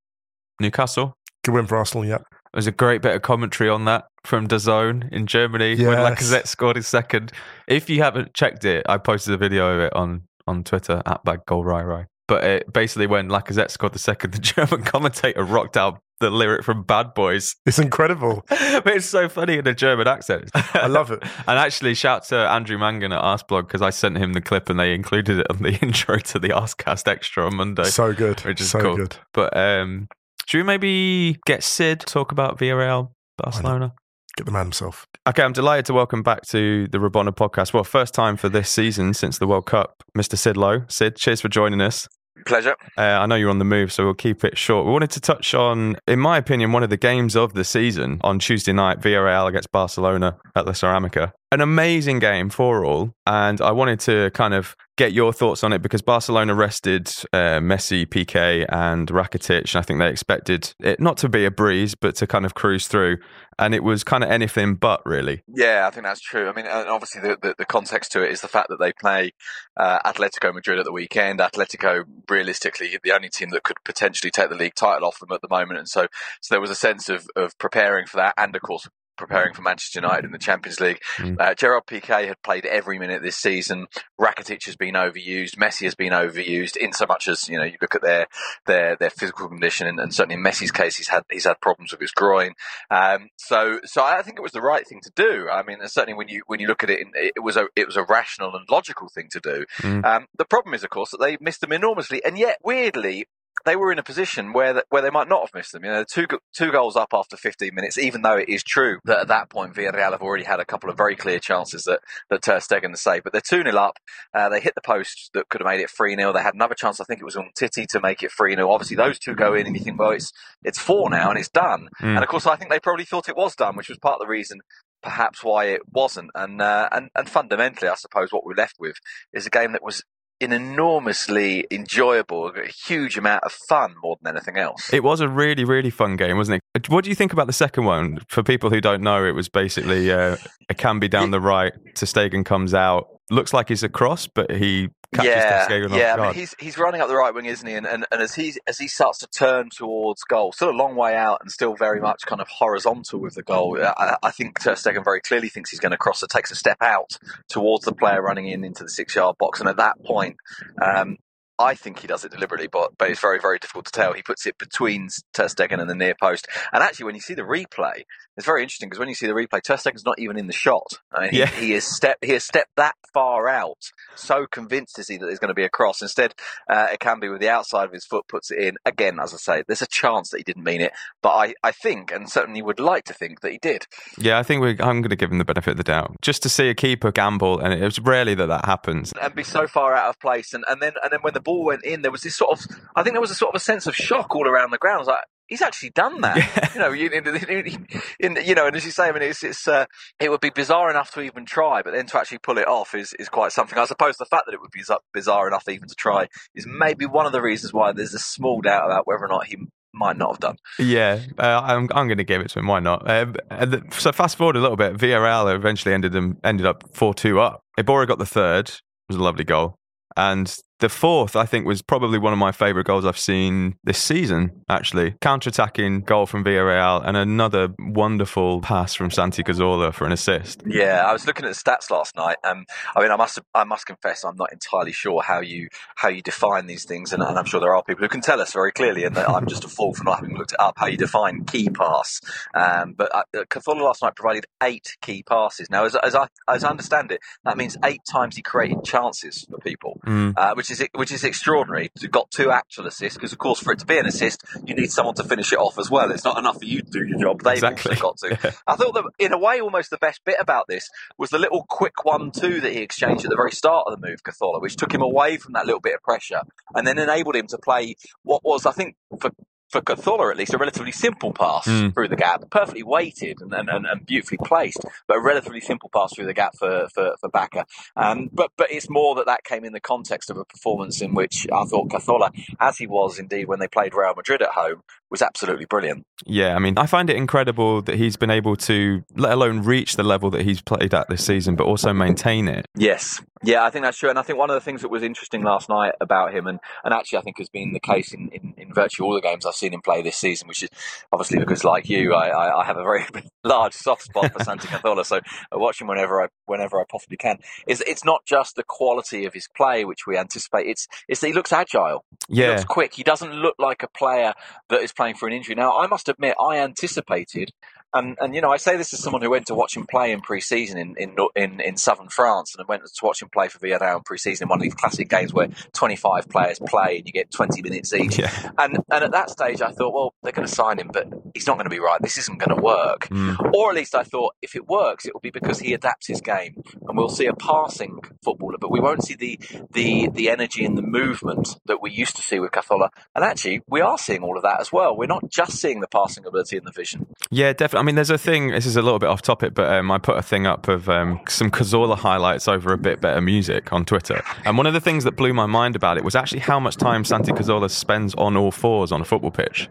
[0.59, 1.17] Newcastle.
[1.43, 2.05] Good win for Arsenal.
[2.05, 2.19] Yeah,
[2.53, 6.21] There's a great bit of commentary on that from DAZN in Germany when Yes.
[6.21, 7.31] Lacazette scored his second.
[7.67, 11.23] If you haven't checked it, I posted a video of it on on Twitter at
[11.23, 12.05] Bag Goal Rai Rai.
[12.27, 16.63] But it, basically, when Lacazette scored the second, the German commentator rocked out the lyric
[16.63, 17.55] from Bad Boys.
[17.65, 18.43] it's incredible.
[18.49, 20.49] but it's so funny in a German accent.
[20.53, 21.21] I love it.
[21.47, 24.79] And actually, shout to Andrew Mangan at Arsblog because I sent him the clip and
[24.79, 27.83] they included it on the intro to the Arscast Extra on Monday.
[27.85, 28.39] So good.
[28.41, 28.95] Which is so cool.
[28.97, 29.17] good.
[29.33, 30.07] But um,
[30.45, 33.93] should we maybe get Sid to talk about Villarreal, Barcelona?
[34.35, 35.05] Get the man himself.
[35.27, 37.73] Okay, I'm delighted to welcome back to the Rabona podcast.
[37.73, 40.37] Well, first time for this season since the World Cup, Mr.
[40.37, 40.83] Sid Lowe.
[40.87, 42.07] Sid, cheers for joining us.
[42.45, 42.75] Pleasure.
[42.97, 44.85] Uh, I know you're on the move, so we'll keep it short.
[44.85, 48.19] We wanted to touch on, in my opinion, one of the games of the season
[48.23, 51.33] on Tuesday night, Villarreal against Barcelona at the Ceramica.
[51.53, 55.73] An amazing game for all, and I wanted to kind of get your thoughts on
[55.73, 59.73] it because Barcelona rested uh, Messi, Piqué, and Rakitic.
[59.73, 62.53] And I think they expected it not to be a breeze, but to kind of
[62.53, 63.17] cruise through,
[63.59, 65.43] and it was kind of anything but really.
[65.53, 66.47] Yeah, I think that's true.
[66.47, 69.33] I mean, obviously the, the, the context to it is the fact that they play
[69.75, 71.39] uh, Atletico Madrid at the weekend.
[71.39, 75.41] Atletico, realistically, the only team that could potentially take the league title off them at
[75.41, 76.07] the moment, and so
[76.39, 78.87] so there was a sense of of preparing for that, and of course.
[79.21, 81.39] Preparing for Manchester United in the Champions League, Mm.
[81.39, 83.85] uh, Gerard Piqué had played every minute this season.
[84.19, 85.57] Rakitic has been overused.
[85.57, 86.75] Messi has been overused.
[86.75, 88.25] In so much as you know, you look at their
[88.65, 91.91] their their physical condition, and, and certainly in Messi's case, he's had he's had problems
[91.91, 92.53] with his groin.
[92.89, 95.47] Um, so, so I think it was the right thing to do.
[95.51, 97.97] I mean, certainly when you when you look at it, it was a it was
[97.97, 99.65] a rational and logical thing to do.
[99.77, 100.03] Mm.
[100.03, 103.25] Um, the problem is, of course, that they missed them enormously, and yet weirdly.
[103.65, 105.83] They were in a position where th- where they might not have missed them.
[105.83, 107.97] You know, two two goals up after 15 minutes.
[107.97, 110.89] Even though it is true that at that point Villarreal have already had a couple
[110.89, 113.97] of very clear chances that that Ter Stegen saved, but they're two 0 up.
[114.33, 116.75] Uh, they hit the post that could have made it three 0 They had another
[116.75, 116.99] chance.
[116.99, 119.53] I think it was on Titi to make it three 0 Obviously, those two go
[119.53, 120.31] in, and you think, well, it's
[120.63, 121.89] it's four now, and it's done.
[122.01, 122.15] Mm.
[122.15, 124.21] And of course, I think they probably thought it was done, which was part of
[124.21, 124.59] the reason,
[125.03, 126.31] perhaps, why it wasn't.
[126.35, 128.95] And uh, and and fundamentally, I suppose what we're left with
[129.33, 130.03] is a game that was
[130.41, 134.91] an enormously enjoyable, a huge amount of fun more than anything else.
[134.93, 136.89] It was a really, really fun game, wasn't it?
[136.89, 138.19] What do you think about the second one?
[138.27, 140.37] For people who don't know, it was basically uh,
[140.71, 141.73] Ekambi down the right.
[141.95, 146.15] Ter Stegen comes out, looks like he's a cross, but he catches yeah, off yeah.
[146.15, 147.73] I mean, he's he's running up the right wing, isn't he?
[147.73, 150.95] And, and and as he as he starts to turn towards goal, still a long
[150.95, 153.77] way out, and still very much kind of horizontal with the goal.
[153.81, 156.21] I, I think Ter Stegen very clearly thinks he's going to cross.
[156.23, 157.17] It takes a step out
[157.49, 160.37] towards the player running in into the six yard box, and at that point.
[160.81, 161.17] Um,
[161.59, 164.13] I think he does it deliberately, but but it's very very difficult to tell.
[164.13, 166.47] He puts it between Ter Stegen and the near post.
[166.73, 168.03] And actually, when you see the replay,
[168.37, 170.53] it's very interesting because when you see the replay, Ter Stegen's not even in the
[170.53, 170.87] shot.
[171.11, 171.47] I mean, Yeah.
[171.47, 173.77] he, he is step he has stepped that far out.
[174.15, 176.01] So convinced is he that there's going to be a cross.
[176.01, 176.33] Instead,
[176.69, 178.77] uh, Ekambi with the outside of his foot puts it in.
[178.85, 181.71] Again, as I say, there's a chance that he didn't mean it, but I, I
[181.71, 183.85] think and certainly would like to think that he did.
[184.17, 186.15] Yeah, I think I'm going to give him the benefit of the doubt.
[186.21, 189.11] Just to see a keeper gamble, and it's rarely that that happens.
[189.21, 190.53] and be so far out of place.
[190.53, 192.65] And, and then and then when the ball went in, there was this sort of
[192.95, 194.99] I think there was a sort of a sense of shock all around the ground.
[194.99, 196.37] Was like, he's actually done that.
[196.37, 196.73] Yeah.
[196.73, 197.87] You know, you, in, in,
[198.19, 199.85] in, you know, and as you say, I mean, it's it's uh,
[200.19, 202.95] it would be bizarre enough to even try, but then to actually pull it off
[202.95, 203.77] is, is quite something.
[203.77, 206.65] I suppose the fact that it would be bizarre- bizarre enough even to try is
[206.65, 209.57] maybe one of the reasons why there's a small doubt about whether or not he
[209.93, 210.55] might not have done.
[210.79, 212.67] Yeah, uh, I'm, I'm going to give it to him.
[212.67, 213.09] Why not?
[213.09, 214.95] Um, and the, so fast forward a little bit.
[214.95, 217.61] Villarreal eventually ended them ended up four two up.
[217.77, 218.69] Iborra got the third.
[218.69, 219.75] It was a lovely goal,
[220.15, 223.97] and the fourth I think was probably one of my favourite goals I've seen this
[223.97, 224.63] season.
[224.69, 230.63] Actually, counter-attacking goal from Villarreal and another wonderful pass from Santi Cazorla for an assist.
[230.65, 232.37] Yeah, I was looking at the stats last night.
[232.43, 232.65] Um,
[232.95, 236.21] I mean, I must I must confess, I'm not entirely sure how you how you
[236.21, 238.71] define these things, and, and I'm sure there are people who can tell us very
[238.71, 240.75] clearly, and that I'm just a fool for not having looked it up.
[240.77, 242.19] How you define key pass?
[242.55, 245.69] Um, but uh, Cazorla last night provided eight key passes.
[245.69, 249.45] Now, as, as I as I understand it, that means eight times he created chances
[249.49, 250.33] for people, Mm.
[250.35, 251.91] uh, which is which is extraordinary.
[252.09, 254.91] Got two actual assists because, of course, for it to be an assist, you need
[254.91, 256.11] someone to finish it off as well.
[256.11, 257.95] It's not enough for you to do your job; they've Exactly.
[257.97, 258.55] got to.
[258.67, 261.65] I thought that, in a way, almost the best bit about this was the little
[261.69, 264.93] quick one-two that he exchanged at the very start of the move, Cazorla, which took
[264.93, 266.41] him away from that little bit of pressure
[266.75, 269.31] and then enabled him to play what was, I think, for
[269.71, 271.93] for Cazorla at least, a relatively simple pass Mm.
[271.93, 276.13] through the gap, perfectly weighted and, and, and, beautifully placed, but a relatively simple pass
[276.13, 277.63] through the gap for for, for Bacca.
[277.95, 281.13] Um, but but it's more that that came in the context of a performance in
[281.13, 284.81] which I thought Cazorla, as he was indeed when they played Real Madrid at home,
[285.09, 286.03] was absolutely brilliant.
[286.25, 289.95] Yeah, I mean, I find it incredible that he's been able to, let alone reach
[289.95, 292.65] the level that he's played at this season, but also maintain it.
[292.75, 293.21] Yes.
[293.43, 294.09] Yeah, I think that's true.
[294.09, 296.59] And I think one of the things that was interesting last night about him, and,
[296.83, 299.45] and actually I think has been the case in, in, in virtually all the games
[299.45, 300.69] I've seen him play this season, which is
[301.11, 303.05] obviously because, like you, I, I, I have a very
[303.43, 305.19] large soft spot for Santi Cazorla, so
[305.51, 307.39] I watch him whenever I whenever I possibly can.
[307.67, 310.67] Is it's not just the quality of his play, which we anticipate.
[310.67, 312.05] It's it's that he looks agile.
[312.29, 312.45] yeah.
[312.45, 312.93] He looks quick.
[312.93, 314.33] He doesn't look like a player
[314.69, 315.55] that is playing for an injury.
[315.55, 317.51] Now, I must admit, I anticipated,
[317.93, 320.11] and, and you know, I say this as someone who went to watch him play
[320.11, 323.59] in pre-season in in, in, in southern France, and went to watch him play for
[323.59, 327.11] Villarreal in pre-season in one of these classic games where 25 players play and you
[327.11, 328.17] get 20 minutes each.
[328.17, 328.51] yeah.
[328.57, 331.47] And and at that stage, I thought, well, they're going to sign him, but he's
[331.47, 332.01] not going to be right.
[332.01, 333.07] This isn't going to work.
[333.09, 333.53] Mm.
[333.53, 336.21] Or at least I thought, if it works, it will be because he adapts his
[336.21, 339.39] game, and we'll see a passing footballer, but we won't see the
[339.71, 342.89] the the energy and the movement that we used to see with Cazorla.
[343.15, 344.95] And actually, we are seeing all of that as well.
[344.95, 347.07] We're not just seeing the passing ability and the vision.
[347.29, 347.80] Yeah, definitely.
[347.81, 348.49] I mean, there's a thing.
[348.51, 350.87] This is a little bit off topic, but um, I put a thing up of
[350.87, 354.21] um, some Cazorla highlights over a bit better music on Twitter.
[354.45, 356.75] And one of the things that blew my mind about it was actually how much
[356.75, 359.67] time Santi Cazorla spends on all fours on a football pitch.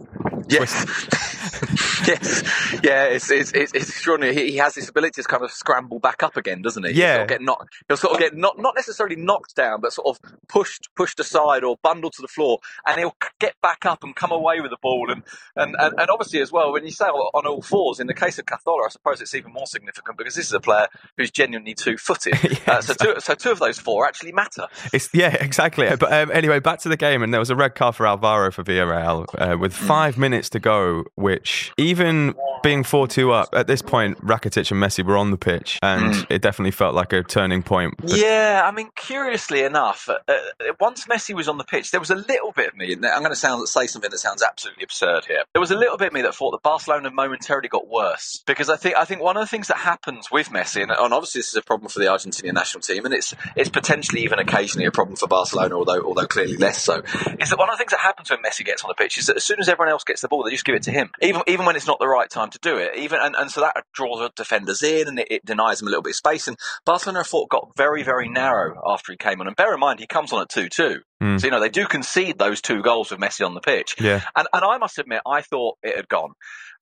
[0.48, 0.72] Yes,
[2.08, 3.04] yes, yeah.
[3.04, 4.34] It's it's, it's, extraordinary.
[4.34, 6.92] He, he has this ability to kind of scramble back up again, doesn't he?
[6.92, 7.14] He'll Yeah.
[7.14, 7.74] sort of get knocked.
[7.86, 11.62] He'll sort of get not not necessarily knocked down, but sort of pushed pushed aside
[11.62, 14.78] or bundled to the floor, and he'll get back up and come away with the
[14.82, 15.12] ball.
[15.12, 15.22] And
[15.54, 18.38] and, and, and obviously as well, when you say on all fours, in the case
[18.38, 20.86] of Cazorla, I suppose it's even more significant because this is a player
[21.16, 22.34] who's genuinely two footed.
[22.66, 24.66] Uh, so two so two of those four actually matter.
[24.92, 25.88] It's yeah, exactly.
[25.98, 28.52] But um, anyway, back to the game, and there was a red card for Alvaro
[28.52, 31.04] for Villarreal uh, with five minutes to go.
[31.16, 35.78] Which even being four-two up at this point, Rakitic and Messi were on the pitch,
[35.82, 37.94] and it definitely felt like a turning point.
[38.04, 40.34] Yeah, I mean, curiously enough, uh, uh,
[40.78, 42.92] once Messi was on the pitch, there was a little bit of me.
[42.92, 45.42] and I'm going to sound say something that sounds absolutely absurd here.
[45.52, 48.70] There was a little bit of me that thought that Barcelona momentarily got worse because
[48.70, 51.40] I think I think one of the things that happens with Messi, and, and obviously
[51.40, 54.86] this is a problem for the Argentinian national team, and it's it's potentially even occasionally
[54.86, 57.02] a problem for Barcelona, although although clearly less so,
[57.38, 59.26] is that one of the things that happens when Messi gets on the pitch is
[59.26, 61.10] that as soon as everyone else gets the ball, they just give it to him,
[61.20, 62.96] even even when it's not the right time to do it.
[62.96, 66.02] Even and, and so that draws defenders in and it, it denies them a little
[66.02, 66.48] bit of space.
[66.48, 69.46] And Barcelona thought got very very narrow after he came on.
[69.46, 71.40] And bear in mind he comes on at two two, Mm.
[71.40, 73.96] so you know they do concede those two goals with Messi on the pitch.
[74.00, 76.32] Yeah, And and I must admit I thought it had gone.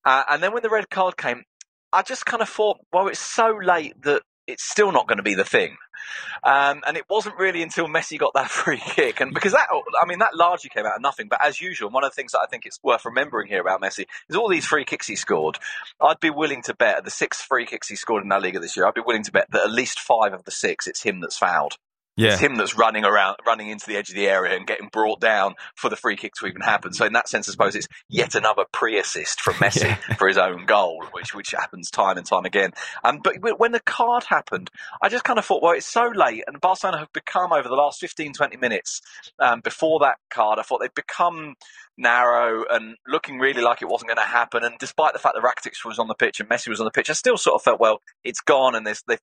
[0.05, 1.44] Uh, and then when the red card came,
[1.92, 5.22] I just kind of thought, well, it's so late that it's still not going to
[5.22, 5.77] be the thing.
[6.42, 9.68] Um, and it wasn't really until Messi got that free kick, and because that,
[10.01, 11.29] I mean, that largely came out of nothing.
[11.29, 13.83] But as usual, one of the things that I think it's worth remembering here about
[13.83, 15.59] Messi is all these free kicks he scored.
[16.01, 18.77] I'd be willing to bet the six free kicks he scored in La Liga this
[18.77, 18.87] year.
[18.87, 21.37] I'd be willing to bet that at least five of the six, it's him that's
[21.37, 21.77] fouled.
[22.18, 22.33] Yeah.
[22.33, 25.20] It's him that's running around, running into the edge of the area and getting brought
[25.20, 26.92] down for the free kick to even happen.
[26.92, 30.14] So in that sense, I suppose it's yet another pre-assist from Messi Yeah.
[30.16, 32.72] for his own goal, which which happens time and time again.
[33.04, 36.44] Um, but when the card happened, I just kind of thought, well, it's so late,
[36.46, 39.00] and Barcelona have become over the last 15, 20 minutes
[39.38, 40.59] um, before that card.
[40.59, 41.54] I thought they'd become
[41.96, 44.62] narrow and looking really like it wasn't going to happen.
[44.64, 46.90] And despite the fact that Rakitic was on the pitch and Messi was on the
[46.90, 49.18] pitch, I still sort of felt, well, it's gone, and there's they.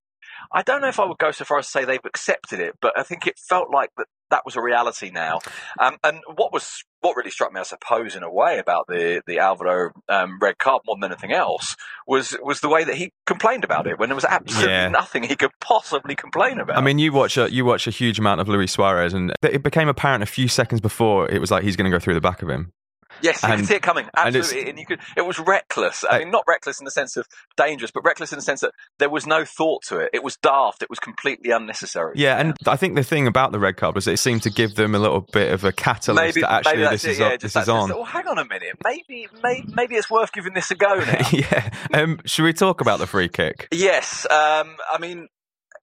[0.52, 2.76] I don't know if I would go so far as to say they've accepted it,
[2.82, 5.40] but I think it felt like that that was a reality now.
[5.80, 9.22] Um, and what was what really struck me, I suppose, in a way about the
[9.28, 11.76] the Alvaro um, red card more than anything else
[12.08, 14.90] was was the way that he complained about it when there was absolutely Yeah.
[14.90, 16.78] nothing he could possibly complain about.
[16.78, 19.62] I mean, you watch a, you watch a huge amount of Luis Suarez, and it
[19.62, 22.22] became apparent a few seconds before it was like he's going to go through the
[22.22, 22.72] back of him.
[23.26, 24.08] Yes, you And- could see it coming.
[24.16, 24.70] Absolutely.
[24.70, 26.04] And, you could it was reckless.
[26.10, 28.72] I mean not reckless in the sense of dangerous, but reckless in the sense that
[29.00, 30.10] there was no thought to it.
[30.14, 32.14] It was daft, it was completely unnecessary.
[32.16, 34.76] Yeah, and I think the thing about the red card was it seemed to give
[34.76, 37.26] them a little bit of a catalyst Maybe, that actually maybe this it, is yeah,
[37.32, 37.90] on, this is on.
[37.90, 38.78] well, hang on a minute.
[38.84, 41.28] Maybe, maybe, maybe it's worth giving this a go now.
[41.32, 41.70] yeah.
[41.94, 43.68] Um, should we talk about the free kick?
[43.72, 44.26] yes.
[44.30, 45.28] Um, I mean,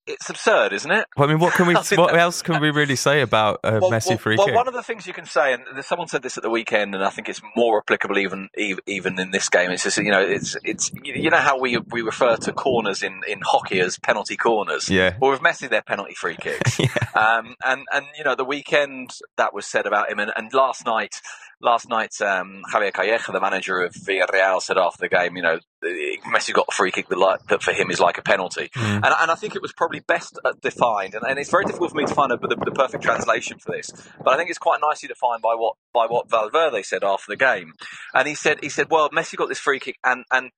[0.06, 1.06] it's absurd, isn't it?
[1.16, 1.74] Well, I mean, what can we?
[2.02, 4.54] What else can we really say about a Well, Messi well, free well, kick?
[4.54, 6.94] Well, one of the things you can say, and someone said this at the weekend,
[6.94, 8.48] and I think it's more applicable even
[8.86, 9.70] even in this game.
[9.70, 13.20] It's just you know, it's it's you know how we we refer to corners in,
[13.28, 14.88] in hockey as penalty corners.
[14.90, 15.16] yeah.
[15.20, 16.78] Well, with Messi, they're penalty free kicks.
[16.82, 16.88] Yeah.
[17.14, 20.84] Um, and and you know the weekend that was said about him, and, and last
[20.84, 21.20] night,
[21.60, 25.58] last night, um, Javier Calleja, the manager of Villarreal, said after the game, you know,
[25.82, 28.96] Messi got a free kick that, like, that for him is like a penalty, Mm.
[28.96, 31.90] and, and I think it was probably best uh, defined, and, and it's very difficult
[31.90, 33.90] for me to find a, the, the perfect translation for this,
[34.24, 37.36] but I think it's quite nicely defined by what by what Valverde said after the
[37.36, 37.74] game,
[38.14, 40.50] and he said he said, well, Messi got this free kick, and and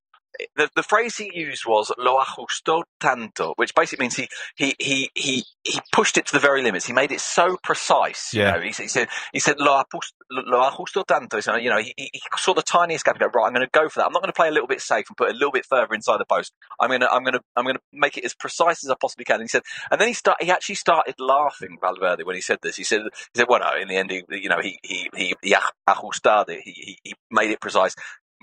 [0.56, 5.10] the, the phrase he used was "lo ajustó tanto," which basically means he he he
[5.14, 6.86] he he pushed it to the very limits.
[6.86, 8.32] He made it so precise.
[8.34, 8.52] You Yeah.
[8.56, 9.82] know, he, he said he said "lo,
[10.30, 13.46] lo ajustó tanto." So you know, he, he saw the tiniest gap and go right.
[13.46, 14.06] I'm going to go for that.
[14.06, 15.94] I'm not going to play a little bit safe and put a little bit further
[15.94, 16.52] inside the post.
[16.80, 18.96] I'm going to I'm going to I'm going to make it as precise as I
[19.00, 19.36] possibly can.
[19.36, 22.58] And he said, and then he start he actually started laughing Valverde when he said
[22.62, 22.76] this.
[22.76, 25.34] He said he said, well, no, in the end, he, you know, he he he,
[25.42, 25.56] he
[25.88, 26.60] ajustado it.
[26.64, 27.94] He, he he made it precise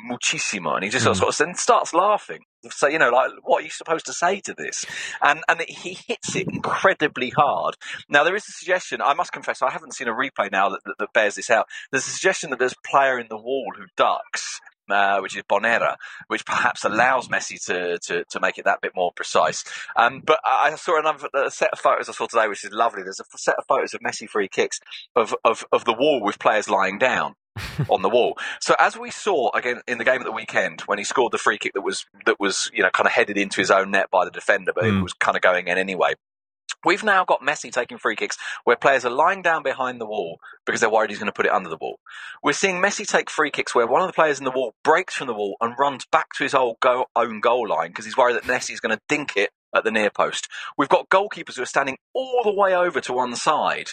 [0.09, 1.15] muchísimo, and he just Mm.
[1.15, 2.41] sort of then starts laughing.
[2.71, 4.85] So you know, like, what are you supposed to say to this?
[5.21, 7.75] And and he hits it incredibly hard.
[8.09, 9.01] Now there is a suggestion.
[9.01, 11.67] I must confess, I haven't seen a replay now that, that, that bears this out.
[11.91, 14.59] There's a suggestion that there's a player in the wall who ducks.
[14.89, 15.95] Uh, which is Bonera,
[16.27, 19.63] which perhaps allows Messi to, to, to make it that bit more precise.
[19.95, 23.01] Um, but I saw another a set of photos I saw today, which is lovely.
[23.03, 24.81] There's a set of photos of Messi free kicks
[25.15, 27.35] of, of, of the wall with players lying down
[27.89, 28.37] on the wall.
[28.59, 31.37] So as we saw again in the game at the weekend when he scored the
[31.37, 34.09] free kick that was that was you know kind of headed into his own net
[34.11, 35.03] by the defender, but it Mm.
[35.03, 36.13] was kind of going in anyway.
[36.83, 40.39] We've now got Messi taking free kicks where players are lying down behind the wall
[40.65, 41.99] because they're worried he's going to put it under the wall.
[42.41, 45.13] We're seeing Messi take free kicks where one of the players in the wall breaks
[45.15, 48.17] from the wall and runs back to his old go- own goal line because he's
[48.17, 50.47] worried that Messi's going to dink it at the near post.
[50.75, 53.89] We've got goalkeepers who are standing all the way over to one side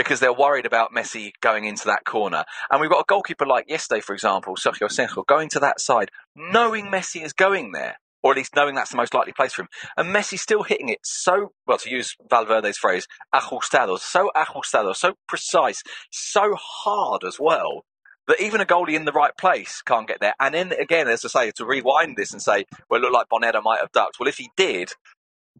[0.00, 2.44] because they're worried about Messi going into that corner.
[2.70, 6.10] And we've got a goalkeeper like yesterday, for example, Sergio Asenjo, going to that side,
[6.34, 9.62] knowing Messi is going there, or at least knowing that's the most likely place for
[9.62, 9.68] him.
[9.98, 15.16] And Messi still hitting it so, well, to use Valverde's phrase, ajustado, so ajustado, so
[15.28, 17.84] precise, so hard as well.
[18.26, 20.34] That even a goalie in the right place can't get there.
[20.40, 23.28] And then again, as I say, to rewind this and say, well, it looked like
[23.28, 24.18] Bonera might have ducked.
[24.18, 24.92] Well, if he did,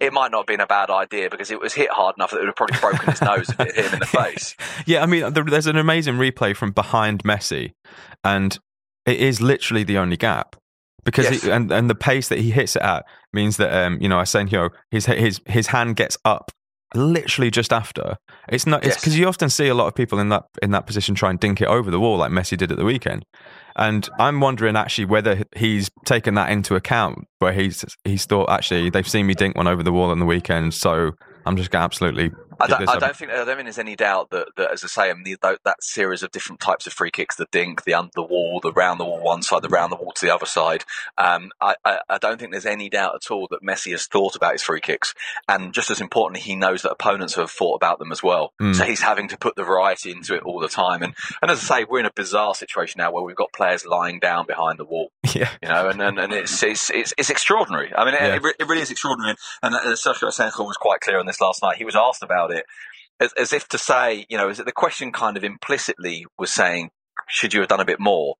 [0.00, 2.38] it might not have been a bad idea because it was hit hard enough that
[2.38, 4.56] it would have probably broken his nose if it hit him in the face.
[4.86, 7.72] Yeah, I mean, there's an amazing replay from behind Messi,
[8.24, 8.58] and
[9.06, 10.56] it is literally the only gap
[11.04, 11.42] because Yes.
[11.42, 14.16] he, and and the pace that he hits it at means that um you know
[14.18, 16.50] Asenjo his his his hand gets up
[16.94, 18.16] literally just after.
[18.48, 19.00] It's not it's Yes.
[19.00, 21.38] because you often see a lot of people in that in that position try and
[21.38, 23.24] dink it over the wall like Messi did at the weekend.
[23.76, 28.90] And I'm wondering actually whether he's taken that into account, where he's he's thought actually
[28.90, 31.12] they've seen me dink one over the wall on the weekend, so
[31.46, 32.30] I'm just going to absolutely.
[32.60, 34.86] I don't, I don't think I don't think there's any doubt that, that as I
[34.86, 37.94] say, I mean, the, that series of different types of free kicks, the dink, the
[37.94, 40.34] under the wall, the round the wall one side, the round the wall to the
[40.34, 40.84] other side.
[41.18, 44.36] Um, I, I, I don't think there's any doubt at all that Messi has thought
[44.36, 45.14] about his free kicks,
[45.48, 48.52] and just as importantly, he knows that opponents have thought about them as well.
[48.60, 48.74] Mm.
[48.74, 51.02] So he's having to put the variety into it all the time.
[51.02, 53.86] And and as I say, we're in a bizarre situation now where we've got players
[53.86, 55.50] lying down behind the wall yeah.
[55.62, 57.92] you know, and and, and it's, it's it's it's extraordinary.
[57.94, 58.36] I mean, it, Yeah.
[58.36, 59.36] it, it really is extraordinary.
[59.62, 61.76] And uh, Sergio Asenjo was quite clear on this last night.
[61.76, 62.66] He was asked about it
[63.20, 66.50] as, as if to say, you know, is it the question kind of implicitly was
[66.50, 66.90] saying,
[67.28, 68.36] should you have done a bit more?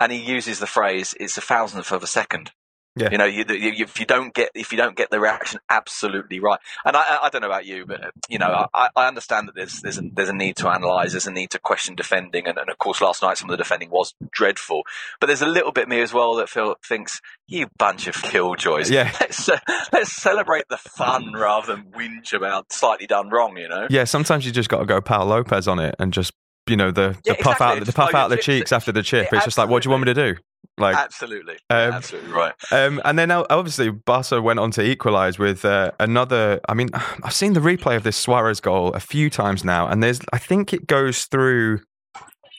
[0.00, 2.50] And he uses the phrase, "It's a thousandth of a second.
[2.96, 3.10] Yeah.
[3.12, 6.40] You know, you, you, if you don't get if you don't get the reaction absolutely
[6.40, 9.54] right, and I, I don't know about you, but you know, I, I understand that
[9.54, 12.56] there's there's a, there's a need to analyse, there's a need to question defending, and,
[12.56, 14.82] and of course, last night some of the defending was dreadful.
[15.20, 18.90] But there's a little bit me as well that feel, thinks you bunch of killjoys.
[18.90, 19.12] Yeah.
[19.20, 19.58] let's uh,
[19.92, 23.56] let's celebrate the fun rather than whinge about slightly done wrong.
[23.56, 23.86] You know.
[23.90, 26.32] Yeah, sometimes you just got to go Pau Lopez on it and just
[26.66, 27.66] you know the, Yeah, the puff exactly.
[27.66, 29.28] out the Just puff out the cheeks after the chip.
[29.30, 30.40] Yeah, it's just like, what do you want me to do?
[30.78, 32.52] Like, absolutely, Um, absolutely right.
[32.70, 36.60] um, and then obviously Barca went on to equalise with uh, another.
[36.68, 36.90] I mean,
[37.22, 40.38] I've seen the replay of this Suarez goal a few times now, and there's I
[40.38, 41.80] think it goes through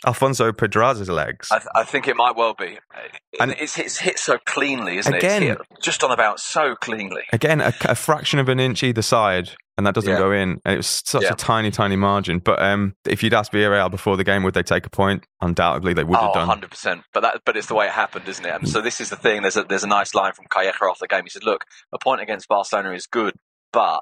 [0.06, 1.50] Alfonso Pedraza's legs.
[1.52, 2.78] I, th- I think it might well be.
[3.40, 5.48] And- it's, it's hit so cleanly, isn't Again- it?
[5.58, 7.24] Hit just on about so cleanly.
[7.34, 10.18] Again, a, a fraction of an inch either side, and that doesn't Yeah.
[10.20, 10.60] go in.
[10.66, 11.34] And it was such Yeah.
[11.34, 12.40] a tiny, tiny margin.
[12.40, 15.24] But um, if you'd asked Villarreal before the game, would they take a point?
[15.42, 16.48] Undoubtedly, they would have Oh, done.
[16.48, 17.02] 100 percent.
[17.14, 18.54] But that, but it's the way it happened, isn't it?
[18.54, 19.42] And so this is the thing.
[19.42, 21.24] There's a there's a nice line from Calleja after the game.
[21.24, 23.34] He said, "Look, a point against Barcelona is good,
[23.72, 24.02] but."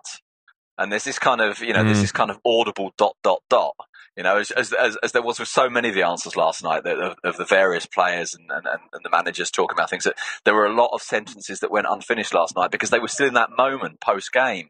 [0.78, 2.02] And there's this kind of, you know, there's Mm.
[2.02, 3.76] this kind of audible dot dot dot.
[4.16, 6.64] You know, as as as, as there was with so many of the answers last
[6.64, 10.18] night of, of the various players and, and, and the managers talking about things that
[10.46, 13.28] there were a lot of sentences that went unfinished last night because they were still
[13.28, 14.70] in that moment post game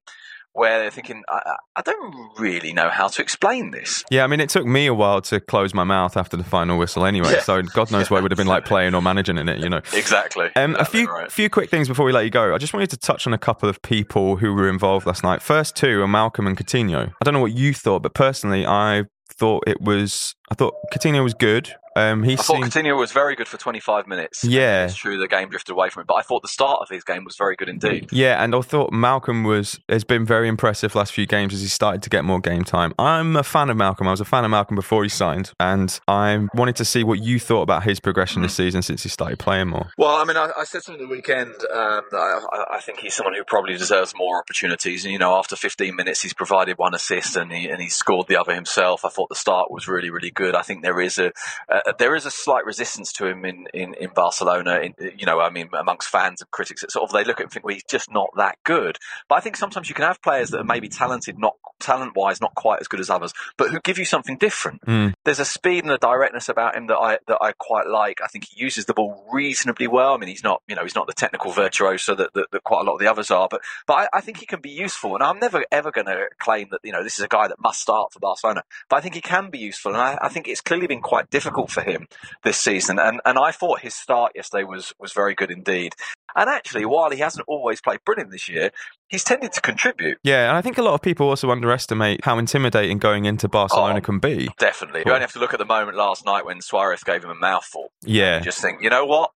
[0.56, 4.06] where they're thinking, I, I- don't really know how to explain this.
[4.10, 6.80] Yeah, I mean, it took me a while to close my mouth after the final
[6.80, 7.34] whistle anyway.
[7.34, 7.42] Yeah.
[7.42, 9.70] So God knows what it would have been like playing or managing in it, you
[9.70, 9.82] know.
[9.94, 10.50] Exactly.
[10.56, 11.32] Um, a few right.
[11.32, 12.56] few quick things before we let you go.
[12.56, 15.42] I just wanted to touch on a couple of people who were involved last night.
[15.42, 17.10] First two are Malcolm and Coutinho.
[17.10, 20.36] I don't know what you thought, but personally, I thought it was.
[20.52, 21.76] I thought Coutinho was good.
[21.96, 22.66] Um, he I thought seemed.
[22.66, 24.44] Coutinho was very good for 25 minutes.
[24.44, 24.86] Yeah.
[24.86, 27.04] It's true the game drifted away from it, but I thought the start of his
[27.04, 28.10] game was very good indeed.
[28.12, 31.68] Yeah, and I thought Malcolm was has been very impressive last few games as he
[31.68, 32.94] started to get more game time.
[33.00, 34.08] I'm a fan of Malcolm.
[34.08, 37.20] I was a fan of Malcolm before he signed, and I wanted to see what
[37.22, 39.90] you thought about his progression this season since he started playing more.
[39.98, 41.52] Well, I mean, I, I said something the weekend.
[41.74, 42.40] Um, I,
[42.72, 45.06] I- think he's someone who probably deserves more opportunities.
[45.06, 48.28] And you know, after 15 minutes, he's provided one assist and he and he scored
[48.28, 49.04] the other himself.
[49.04, 50.54] I thought the start was really, really good.
[50.54, 51.32] I think there is a
[51.68, 54.80] uh, there is a slight resistance to him in in, in Barcelona.
[54.80, 57.44] In, you know, I mean, amongst fans and critics, it's sort of they look at
[57.44, 58.98] him and think, well, he's just not that good.
[59.30, 62.42] But I think sometimes you can have players that are maybe talented, not talent wise,
[62.42, 64.82] not quite as good as others, but who give you something different.
[64.86, 65.14] Mm.
[65.24, 68.22] There's a speed and a directness about him that I that I quite like.
[68.24, 70.14] I think he uses the ball reasonably well.
[70.14, 72.82] I mean, he's not you know he's not the technical virtuoso that, that, that quite
[72.82, 75.16] a lot of the others are, but but I, I think he can be useful.
[75.16, 77.60] And I'm never ever going to claim that you know this is a guy that
[77.60, 79.94] must start for Barcelona, but I think he can be useful.
[79.94, 82.08] And I, I think it's clearly been quite difficult for him
[82.44, 82.98] this season.
[82.98, 85.94] And and I thought his start yesterday was was very good indeed.
[86.38, 88.72] And actually, while he hasn't always played brilliant this year,
[89.08, 90.18] he's tended to contribute.
[90.24, 94.00] Yeah, and I think a lot of people also underestimate how intimidating going into Barcelona
[94.00, 94.02] Oh.
[94.02, 94.50] can be.
[94.58, 95.04] Definitely.
[95.04, 95.12] Cool.
[95.12, 97.36] You only have to look at the moment last night when Suarez gave him a
[97.36, 97.90] mouthful.
[98.04, 99.32] Yeah, just think, you know what?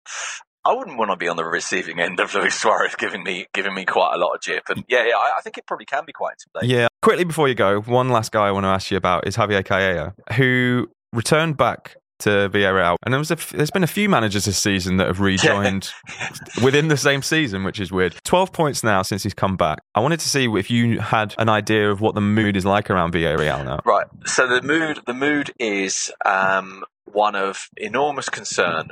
[0.66, 3.74] I wouldn't want to be on the receiving end of Luis Suarez giving me giving
[3.74, 4.64] me quite a lot of jip.
[4.68, 6.82] And yeah, yeah, I, I think it probably can be quite intimidating.
[6.82, 6.88] yeah.
[7.02, 9.64] Quickly before you go, one last guy I want to ask you about is Javier
[9.64, 14.10] Calleja, who returned back to Villarreal, and there was a f- there's been a few
[14.10, 15.92] managers this season that have rejoined
[16.64, 18.16] within the same season, which is weird.
[18.24, 19.80] Twelve points now since he's come back.
[19.96, 22.90] I wanted to see if you had an idea of what the mood is like
[22.90, 23.80] around Villarreal now.
[23.86, 24.08] Right.
[24.26, 28.90] So the mood the mood is um, one of enormous concern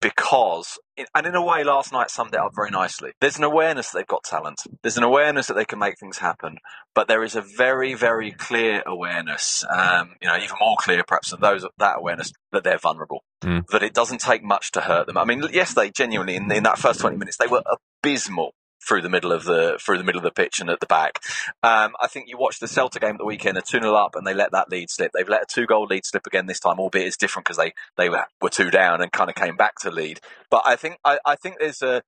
[0.00, 0.78] because
[1.14, 3.12] and in a way last night summed it up very nicely.
[3.20, 4.60] There's an awareness that they've got talent.
[4.82, 6.58] There's an awareness that they can make things happen,
[6.94, 11.30] but there is a very very clear awareness, um, you know, even more clear perhaps
[11.30, 13.22] than those that awareness that they're vulnerable.
[13.42, 13.66] Mm.
[13.68, 15.18] That it doesn't take much to hurt them.
[15.18, 17.62] I mean, yes, they genuinely in, in that first 20 minutes they were
[18.02, 18.54] abysmal
[18.86, 21.20] through the middle of the through the middle of the pitch and at the back.
[21.62, 24.14] Um, I think you watched the Celta game at the weekend, a 2 0 up,
[24.14, 25.12] and they let that lead slip.
[25.12, 27.72] They've let a two goal lead slip again this time, albeit it's different because they,
[27.96, 30.20] they were, were two down and kind of came back to lead.
[30.50, 32.02] But I think I, I think there's a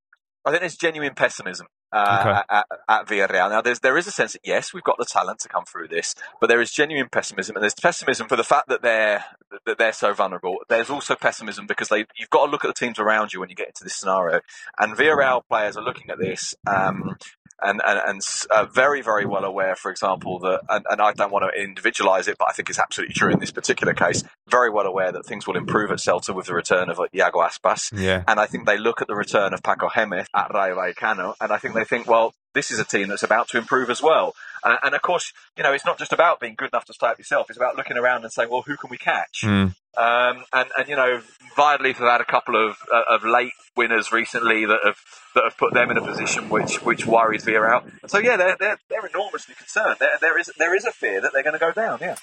[0.45, 2.41] I think there's genuine pessimism uh, Okay.
[2.51, 3.51] at, at Villarreal.
[3.51, 5.89] Now, there's, there is a sense that yes, we've got the talent to come through
[5.89, 9.25] this, but there is genuine pessimism, and there's pessimism for the fact that they're
[9.65, 10.57] that they're so vulnerable.
[10.69, 13.49] There's also pessimism because they you've got to look at the teams around you when
[13.49, 14.41] you get into this scenario,
[14.79, 16.55] and Villarreal players are looking at this.
[16.67, 17.17] Um,
[17.61, 21.33] and and, and uh, very very well aware, for example, that and, and I don't
[21.33, 24.25] want to individualise it, but I think it's absolutely true in this particular case.
[24.49, 27.93] Very well aware that things will improve at Celta with the return of Iago Aspas,
[27.93, 31.35] Yeah, and I think they look at the return of Paco Jémez at Rayo Vallecano,
[31.41, 34.03] and I think they think, well, this is a team that's about to improve as
[34.03, 34.35] well.
[34.65, 37.07] Uh, and of course, you know, it's not just about being good enough to stay
[37.07, 37.49] up yourself.
[37.49, 39.43] It's about looking around and saying, well, who can we catch?
[39.45, 39.75] Mm.
[39.97, 41.21] Um, and, and, you know,
[41.57, 44.97] Violleith have had a couple of, uh, of late winners recently that have
[45.35, 47.85] that have put them in a position which which worries Villarreal.
[48.03, 49.97] And so, yeah, they're, they're, they're enormously concerned.
[50.01, 52.17] There, there, is, there is a fear that they're going to go down, yeah.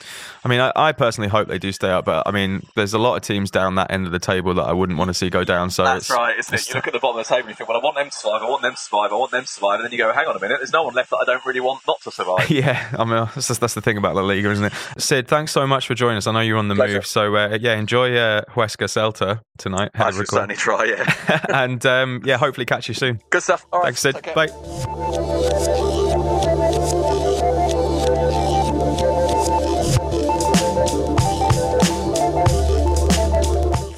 [0.43, 2.97] I mean, I, I personally hope they do stay up, but I mean, there's a
[2.97, 5.29] lot of teams down that end of the table that I wouldn't want to see
[5.29, 5.69] go down.
[5.69, 6.69] So That's it's, right, isn't it?
[6.69, 8.09] You look at the bottom of the table and you think, well, I want them
[8.09, 9.79] to survive, I want them to survive, I want them to survive.
[9.79, 11.45] And then you go, hang on a minute, there's no one left that I don't
[11.45, 12.49] really want not to survive.
[12.55, 14.73] Yeah, I mean that's, that's the thing about La Liga, isn't it?
[14.97, 16.25] Sid, thanks so much for joining us.
[16.27, 16.95] I know you're on the Pleasure.
[16.95, 19.91] move, so uh, yeah, enjoy uh, Huesca Celta tonight.
[19.95, 21.45] I should certainly try, yeah.
[21.53, 23.19] and um, yeah, hopefully catch you soon.
[23.29, 23.65] Good stuff.
[23.73, 24.15] All right, Thanks, Sid.
[24.23, 24.35] take.
[24.35, 25.55] Bye.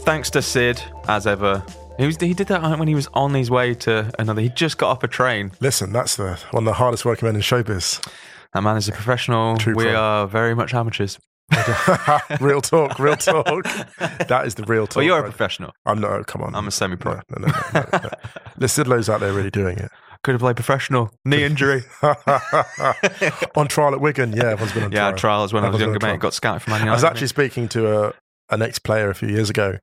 [0.05, 1.63] Thanks to Sid, as ever.
[1.97, 4.41] He, was, he did that when he was on his way to another.
[4.41, 5.51] He just got off a train.
[5.59, 8.07] Listen, that's the one of the hardest working men in showbiz.
[8.53, 9.57] That man is a professional.
[9.57, 9.95] True we pro.
[9.95, 11.19] are very much amateurs.
[12.41, 13.47] real talk, real talk.
[14.27, 14.97] That is the real talk.
[14.97, 15.29] Well, you're a right?
[15.29, 15.71] professional.
[15.85, 16.27] I'm not.
[16.27, 16.53] Come on.
[16.53, 17.13] I'm a semi-pro.
[17.13, 18.09] No, no, no, no,
[18.57, 19.89] no, Sid Lowe's out there really doing it.
[20.23, 21.11] Could have played professional.
[21.23, 21.83] Knee injury.
[23.55, 25.15] on trial at Wigan, yeah, everyone's been on yeah, trial.
[25.15, 26.19] trials when I was Everyone's younger, mate.
[26.19, 28.13] Got scouted for Man I was actually speaking to a,
[28.49, 29.77] an ex player a few years ago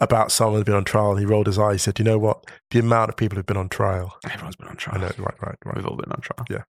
[0.00, 1.72] about someone who'd been on trial, and he rolled his eye.
[1.72, 2.44] He said, "You know what?
[2.70, 4.16] The amount of people who've been on trial.
[4.30, 4.96] Everyone's been on trial.
[4.98, 5.76] I know, right, right, right.
[5.76, 6.46] We've all been on trial.
[6.50, 6.62] Yeah.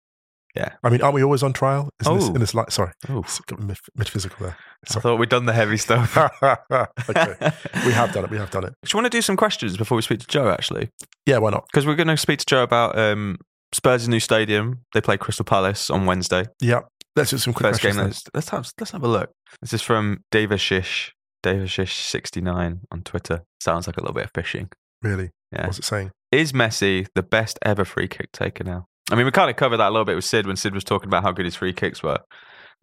[0.56, 0.70] Yeah.
[0.84, 1.90] I mean, aren't we always on trial?
[2.02, 2.34] Isn't this, Oh.
[2.34, 2.72] in this light?
[2.72, 4.58] Sorry, Oh, it's got met- metaphysical there.
[4.96, 6.18] I thought we'd done the heavy stuff.
[6.42, 7.52] okay,
[7.86, 8.32] we have done it.
[8.32, 8.74] We have done it.
[8.84, 10.90] Do you want to do some questions before we speak to Jo, actually?
[11.28, 11.66] Yeah, why not?
[11.72, 13.38] Because we're going to speak to Jo about um,
[13.74, 14.80] Spurs' new stadium.
[14.94, 16.46] They play Crystal Palace on Wednesday.
[16.60, 16.82] Yeah,
[17.16, 17.94] let's do some quick First game.
[17.94, 18.24] questions.
[18.34, 19.30] Let's, let's, have, let's have a look.
[19.62, 21.12] This is from Davashish.
[21.48, 23.44] Davashish69 on Twitter.
[23.62, 24.70] Sounds like a little bit of fishing.
[25.02, 25.12] then.
[25.12, 25.66] Really, Yeah.
[25.68, 26.12] what's it saying?
[26.32, 28.88] Is Messi the best ever free kick taker now?
[29.12, 30.84] I mean, we kind of covered that a little bit with Sid when Sid was
[30.84, 32.20] talking about how good his free kicks were.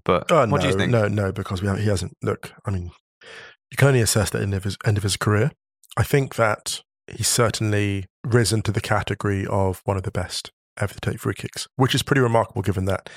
[0.05, 0.91] But Oh, what no, do you think?
[0.93, 2.13] No, no, because we he hasn't.
[2.23, 2.93] Look, I mean,
[3.71, 5.51] you can only assess the end of his end of his career.
[5.97, 10.51] I think that he's certainly risen to the category of one of the best
[10.81, 13.11] ever to take free kicks, which is pretty remarkable given that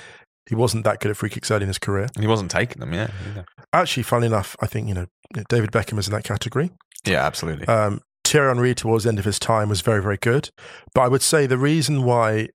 [0.48, 2.08] he wasn't that good at free kicks early in his career.
[2.14, 3.08] And He wasn't taking them, yeah.
[3.30, 3.44] either.
[3.72, 5.06] Actually, funnily enough, I think you know
[5.48, 6.70] David Beckham is in that category.
[7.04, 7.66] Yeah, absolutely.
[7.68, 10.50] Um, Thierry Henry towards the end of his time was very, very good.
[10.94, 12.48] But I would say the reason why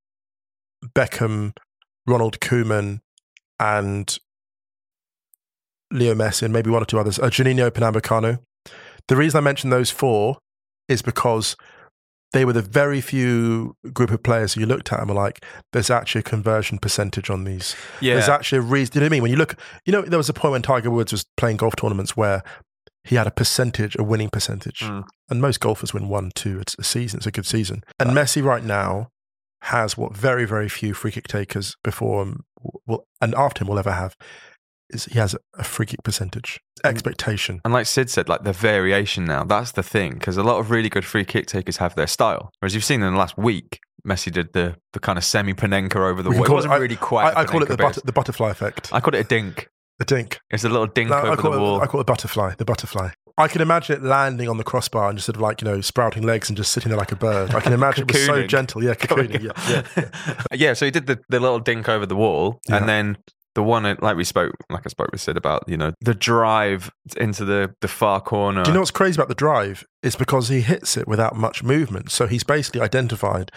[0.96, 1.56] Beckham,
[2.06, 3.00] Ronald Koeman,
[3.60, 4.18] and
[5.92, 8.40] Leo Messi, and maybe one or two others, uh, Juninho Pernambucano,
[9.08, 10.38] the reason I mention those four
[10.88, 11.56] is because
[12.34, 15.46] they were the very few group of players who you looked at and were like,
[15.72, 17.76] there's actually a conversion percentage on these.
[18.02, 18.16] yeah.
[18.16, 18.96] There's actually a reason.
[18.96, 19.22] You know what I mean?
[19.22, 19.56] When you look,
[19.86, 22.44] you know, there was a point when Tiger Woods was playing golf tournaments where
[23.04, 24.80] he had a percentage, a winning percentage.
[24.80, 25.04] Mm.
[25.30, 27.20] And most golfers win one, two it's a season.
[27.20, 27.84] It's a good season.
[28.00, 29.10] And Messi right now
[29.64, 32.44] has what very, very few free kick takers before him
[32.86, 34.16] will, and after him will ever have.
[34.94, 36.90] Is he has a free kick percentage mm.
[36.90, 37.62] expectation.
[37.66, 40.14] And like Sid said, like the variation now, that's the thing.
[40.14, 42.52] Because a lot of really good free kick takers have their style.
[42.60, 45.96] Whereas you've seen in the last week, Messi did the, the kind of semi Panenka
[45.96, 46.46] over the wall.
[46.46, 47.36] It wasn't really quite.
[47.36, 48.90] I, I call it the, but the butterfly effect.
[48.92, 49.70] I call it a dink.
[50.00, 50.40] A dink.
[50.50, 51.82] It's a little dink No, I over call the it, wall.
[51.82, 52.56] I call it butterfly.
[52.58, 53.12] The butterfly.
[53.38, 55.82] I can imagine it landing on the crossbar and just sort of like you know
[55.82, 57.54] sprouting legs and just sitting there like a bird.
[57.56, 58.84] I can imagine it was so gentle.
[58.84, 59.42] Yeah, cocooning.
[59.42, 60.46] Yeah, yeah, yeah.
[60.54, 62.78] yeah, so he did the, the little dink over the wall, Yeah.
[62.78, 63.18] and then
[63.56, 66.92] the one like we spoke, like I spoke with Sid about, you know, the drive
[67.18, 68.64] into the the far corner.
[68.64, 69.86] Do you know what's crazy about the drive?
[70.02, 72.12] It's because he hits it without much movement.
[72.12, 73.52] So he's basically identified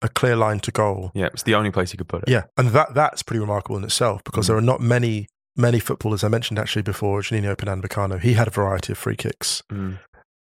[0.00, 1.12] a clear line to goal.
[1.14, 2.28] yeah, it's the only place he could put it.
[2.28, 4.48] Yeah, and that that's pretty remarkable in itself because Mm.
[4.48, 5.26] there are not many
[5.56, 6.24] many footballers.
[6.24, 8.20] I mentioned actually before, Juninho Pernambucano.
[8.20, 9.98] He had a variety of free kicks, Mm.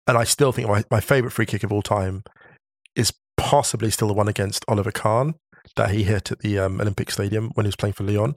[0.08, 2.24] and I still think my, my favorite free kick of all time
[2.96, 5.36] is possibly still the one against Oliver Kahn
[5.76, 8.36] that he hit at the um, Olympic Stadium when he was playing for Lyon,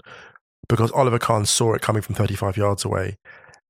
[0.69, 3.17] because Oliver Kahn saw it coming from 35 yards away.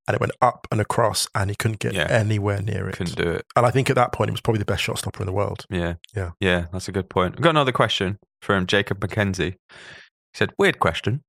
[0.09, 2.07] And it went up and across, and he couldn't get Yeah.
[2.09, 2.97] anywhere near it.
[2.97, 3.45] couldn't do it.
[3.57, 5.33] And I think at that point, it was probably the best shot stopper in the
[5.33, 5.67] world.
[5.69, 6.31] Yeah, Yeah.
[6.39, 6.67] yeah.
[6.73, 7.35] That's a good point.
[7.37, 9.55] I've got another question from Jacob McKenzie.
[9.55, 11.23] He said, "Weird question.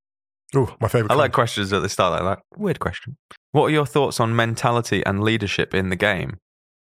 [0.55, 1.11] Oh, my favorite.
[1.11, 2.43] I like questions at the start like that.
[2.55, 3.17] Weird question.
[3.51, 6.37] What are your thoughts on mentality and leadership in the game?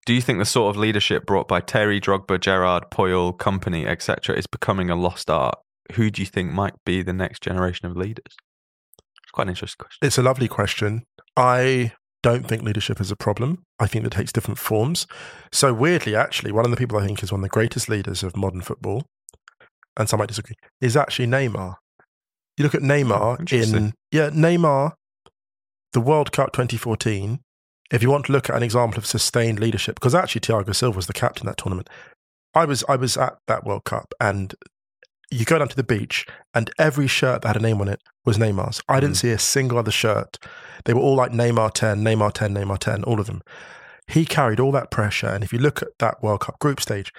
[0.06, 4.34] Do you think the sort of leadership brought by Terry, Drogba, Gerrard, Puyol, company, etc.,
[4.34, 5.56] is becoming a lost art?
[5.92, 8.34] Who do you think might be the next generation of leaders?
[9.32, 10.06] It's quite an interesting question.
[10.06, 11.04] It's a lovely question.
[11.38, 13.62] I don't think leadership is a problem.
[13.78, 15.06] I think that takes different forms.
[15.50, 18.22] So weirdly, actually, one of the people I think is one of the greatest leaders
[18.22, 19.06] of modern football,
[19.96, 21.76] and some might disagree, is actually Neymar.
[22.58, 24.92] You look at hmm, Neymar in yeah, Neymar,
[25.94, 27.40] the World Cup 2014.
[27.90, 30.96] If you want to look at an example of sustained leadership, because actually Thiago Silva
[30.96, 31.88] was the captain of that tournament.
[32.52, 34.54] I was I was at that World Cup, and
[35.32, 38.00] you go down to the beach and every shirt that had a name on it
[38.24, 38.82] was Neymar's.
[38.88, 39.20] I didn't Mm.
[39.20, 40.38] see a single other shirt.
[40.84, 43.40] They were all like Neymar 10, Neymar 10, Neymar 10, all of them.
[44.06, 45.28] He carried all that pressure.
[45.28, 47.12] And if you look at that World Cup group stage,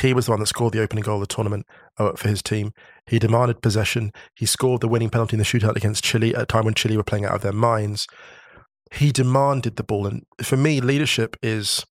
[0.00, 1.66] he was the one that scored the opening goal of the tournament
[1.98, 2.72] uh, for his team.
[3.06, 4.12] He demanded possession.
[4.36, 6.96] He scored the winning penalty in the shootout against Chile at a time when Chile
[6.96, 8.06] were playing out of their minds.
[8.92, 10.06] He demanded the ball.
[10.06, 11.84] And for me, leadership is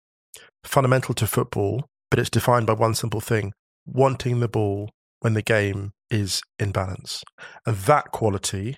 [0.63, 3.53] fundamental to football, but it's defined by one simple thing
[3.85, 4.89] wanting the ball
[5.21, 7.23] when the game is in balance.
[7.65, 8.77] And that quality,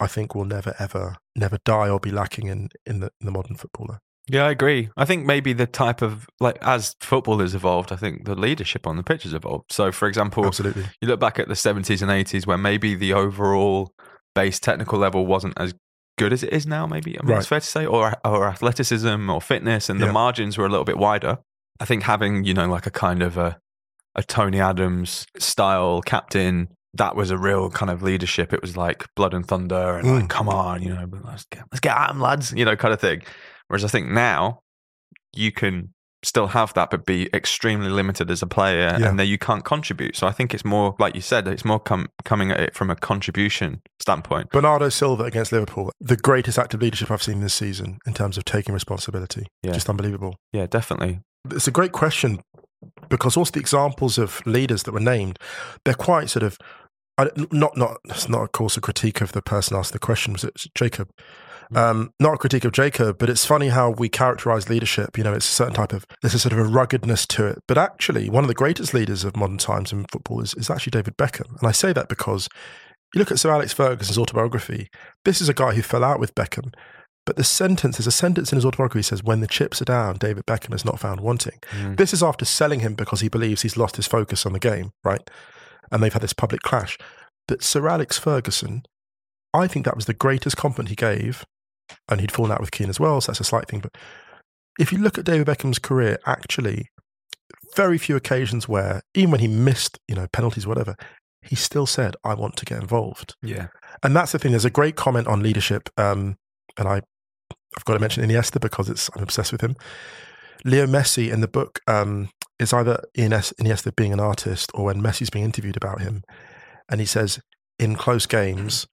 [0.00, 3.30] I think, will never, ever, never die or be lacking in, in, the, in the
[3.32, 4.00] modern footballer.
[4.28, 4.90] Yeah, I agree.
[4.96, 8.84] I think maybe the type of like as football has evolved, I think the leadership
[8.86, 9.72] on the pitch has evolved.
[9.72, 10.84] So, for example, Absolutely.
[11.00, 13.94] you look back at the 70s and 80s where maybe the overall
[14.34, 15.74] base technical level wasn't as
[16.18, 17.38] good as it is now maybe i mean Right.
[17.38, 20.12] it's fair to say or or athleticism or fitness and the Yeah.
[20.12, 21.38] margins were a little bit wider
[21.78, 23.58] i think having you know like a kind of a
[24.16, 29.04] a tony adams style captain that was a real kind of leadership it was like
[29.14, 30.28] blood and thunder and like Mm.
[30.30, 33.00] come on you know let's get let's get at 'em, lads you know kind of
[33.00, 33.22] thing
[33.68, 34.60] whereas i think now
[35.34, 35.92] you can
[36.22, 39.08] still have that but be extremely limited as a player Yeah.
[39.08, 41.78] and then you can't contribute so i think it's more like you said it's more
[41.78, 46.72] com- coming at it from a contribution standpoint Bernardo Silva against Liverpool, the greatest act
[46.74, 49.46] of leadership I've seen this season in terms of taking responsibility.
[49.62, 49.72] Yeah.
[49.72, 50.36] Just unbelievable.
[50.52, 52.40] yeah definitely It's a great question
[53.08, 55.38] because also the examples of leaders that were named,
[55.84, 56.58] they're quite sort of
[57.18, 60.32] I, not not it's not of course a critique of the person asked the question
[60.32, 61.10] was it Jacob?
[61.74, 65.32] Um, not a critique of Jacob but it's funny how we characterize leadership you know
[65.32, 67.58] it's a certain type of there's a sort of a ruggedness to it.
[67.66, 70.92] But actually one of the greatest leaders of modern times in football is, is actually
[70.92, 71.58] David Beckham.
[71.58, 72.48] And I say that because
[73.14, 74.88] you look at Sir Alex Ferguson's autobiography
[75.24, 76.72] this is a guy who fell out with Beckham
[77.26, 79.84] but the sentence there's a sentence in his autobiography that says when the chips are
[79.86, 81.96] down David Beckham is not found wanting Mm.
[81.96, 84.92] this is after selling him because he believes he's lost his focus on the game,
[85.04, 85.28] right?
[85.90, 86.96] And they've had this public clash.
[87.48, 88.82] But Sir Alex Ferguson,
[89.52, 91.44] I think that was the greatest compliment he gave.
[92.08, 93.78] And he'd fallen out with Keane as well, so that's a slight thing.
[93.80, 93.94] But
[94.80, 96.88] if you look at David Beckham's career, actually,
[97.76, 100.96] very few occasions where, even when he missed, you know, penalties, whatever,
[101.42, 103.36] he still said, I want to get involved.
[103.42, 103.68] yeah
[104.02, 104.50] And that's the thing.
[104.50, 106.36] There's a great comment on leadership, um,
[106.76, 107.02] and I,
[107.76, 109.76] I've got to mention Iniesta because it's I'm obsessed with him.
[110.64, 115.30] Leo Messi in the book um, is either Iniesta being an artist or when Messi's
[115.30, 116.22] being interviewed about him,
[116.88, 117.40] and he says,
[117.78, 118.86] "In close games,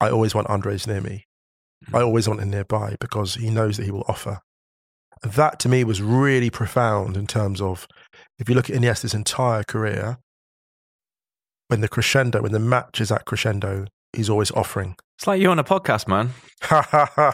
[0.00, 1.26] I always want Andres near me.
[1.92, 4.40] I always want him nearby because he knows that he will offer."
[5.22, 7.88] And that to me was really profound in terms of
[8.38, 10.18] if you look at Iniesta's entire career,
[11.68, 14.96] when the crescendo, when the match is at crescendo, he's always offering.
[15.18, 16.30] It's like you on a podcast man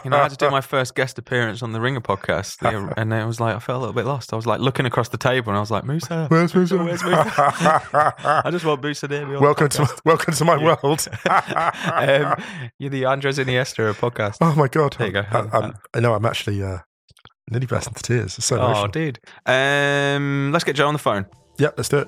[0.03, 2.93] you know i had to do my first guest appearance on the ringer podcast the-
[2.97, 5.09] and it was like i felt a little bit lost i was like looking across
[5.09, 6.77] the table and i was like musa Where's Musa?
[6.77, 8.13] Where's Musa?
[8.45, 10.01] i just want musa me welcome to podcast.
[10.05, 10.75] welcome to my Yeah.
[10.81, 11.07] world.
[11.29, 12.43] um,
[12.79, 14.95] you're the andres iniesta podcast oh my god!
[14.97, 15.23] There you go.
[15.31, 16.79] I, I'm, I know I'm actually uh,
[17.49, 18.37] nearly burst into tears.
[18.37, 18.87] It's so oh emotional.
[18.89, 21.25] dude um, let's get jo on the phone
[21.59, 22.07] Yep, let's do it.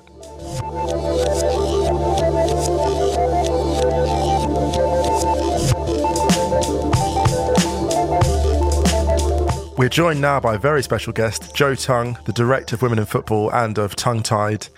[9.78, 13.04] We're joined now by a very special guest, Jo Tongue, the director of Women in
[13.04, 14.68] Football and of Tongue Tied,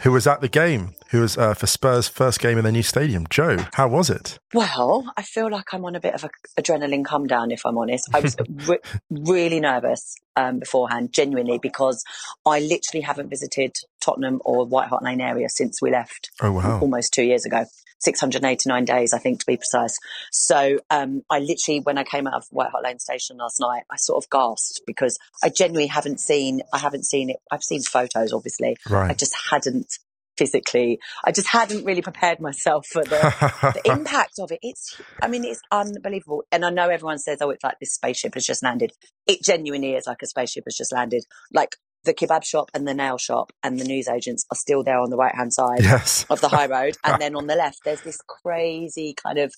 [0.00, 2.82] who was at the game, who was uh, for Spurs' first game in their new
[2.82, 3.26] stadium.
[3.28, 4.38] Jo, how was it?
[4.54, 7.76] Well, I feel like I'm on a bit of an adrenaline come down, if I'm
[7.76, 8.08] honest.
[8.14, 8.36] I was
[8.66, 8.78] re-
[9.10, 12.02] really nervous um, beforehand, genuinely, because
[12.46, 16.80] I literally haven't visited Tottenham or White Hart Lane area since we left Oh wow!
[16.80, 17.66] almost two years ago.
[17.98, 19.98] 689 days, I think, to be precise.
[20.32, 23.82] So um, I literally, when I came out of White Hart Lane Station last night,
[23.90, 27.36] I sort of gasped because I genuinely haven't seen, I haven't seen it.
[27.50, 28.76] I've seen photos, obviously.
[28.88, 29.10] Right.
[29.10, 29.98] I just hadn't
[30.36, 34.60] physically, I just hadn't really prepared myself for the, the impact of it.
[34.62, 36.44] It's, I mean, it's unbelievable.
[36.52, 38.92] And I know everyone says, oh, it's like this spaceship has just landed.
[39.26, 41.24] It genuinely is like a spaceship has just landed.
[41.52, 45.10] Like the kebab shop and the nail shop and the newsagents are still there on
[45.10, 46.24] the right hand side yes.
[46.30, 46.96] of the high road.
[47.04, 49.52] And then on the left, there's this crazy kind of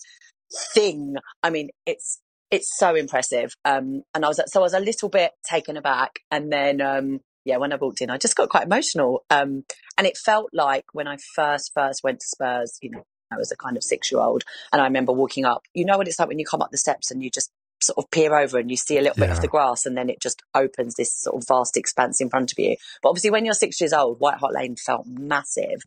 [0.74, 1.16] thing.
[1.42, 2.20] I mean, it's,
[2.50, 3.52] it's so impressive.
[3.64, 6.20] Um, and I was, so I was a little bit taken aback.
[6.30, 9.24] And then, um, yeah, when I walked in, I just got quite emotional.
[9.30, 9.64] Um,
[9.96, 13.52] and it felt like when I first, first went to Spurs, you know, I was
[13.52, 16.18] a kind of six year old and I remember walking up, you know what it's
[16.18, 17.50] like when you come up the steps and you just
[17.82, 20.10] sort of peer over and you see a little bit of the grass and then
[20.10, 22.76] it just opens this sort of vast expanse in front of you.
[23.02, 25.82] But obviously when you're six years old, White Hart Lane felt massive.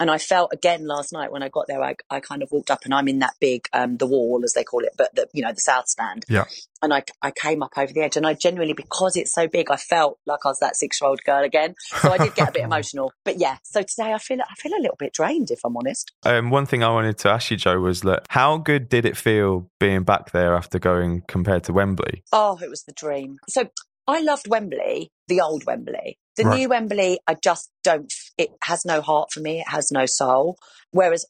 [0.00, 2.70] And I felt again last night when I got there, I, I kind of walked
[2.70, 5.28] up and I'm in that big, um, the wall as they call it, but the,
[5.32, 6.24] you know, the south stand.
[6.28, 6.44] Yeah.
[6.82, 9.70] And I, I came up over the edge and I genuinely, because it's so big,
[9.70, 11.74] I felt like I was that six year old girl again.
[12.00, 13.56] So I did get a bit emotional, but yeah.
[13.62, 16.12] So today I feel, I feel a little bit drained if I'm honest.
[16.24, 19.16] Um, one thing I wanted to ask you, Jo, was that how good did it
[19.16, 22.24] feel being back there after going compared to Wembley?
[22.32, 23.38] Oh, it was the dream.
[23.48, 23.70] So
[24.06, 26.18] I loved Wembley, the old Wembley.
[26.36, 26.58] The Right.
[26.58, 29.60] new Wembley, I just don't, it has no heart for me.
[29.60, 30.56] It has no soul.
[30.90, 31.24] Whereas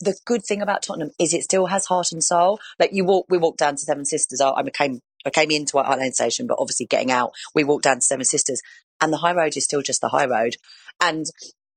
[0.00, 2.58] the good thing about Tottenham is it still has heart and soul.
[2.78, 4.40] Like you walk, we walked down to Seven Sisters.
[4.40, 7.62] I I came, I came into White Hart Lane Station, but obviously getting out, we
[7.64, 8.60] walked down to Seven Sisters
[9.00, 10.56] and the high road is still just the high road.
[11.00, 11.26] And,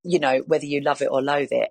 [0.04, 1.70] you know, whether you love it or loathe it,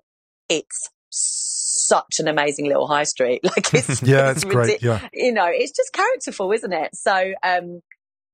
[0.48, 3.40] it's such an amazing little high street.
[3.44, 4.80] Like it's, yeah, it's great.
[4.80, 5.06] ridic- Yeah.
[5.12, 6.90] you know, it's just characterful, isn't it?
[6.94, 7.80] So, um,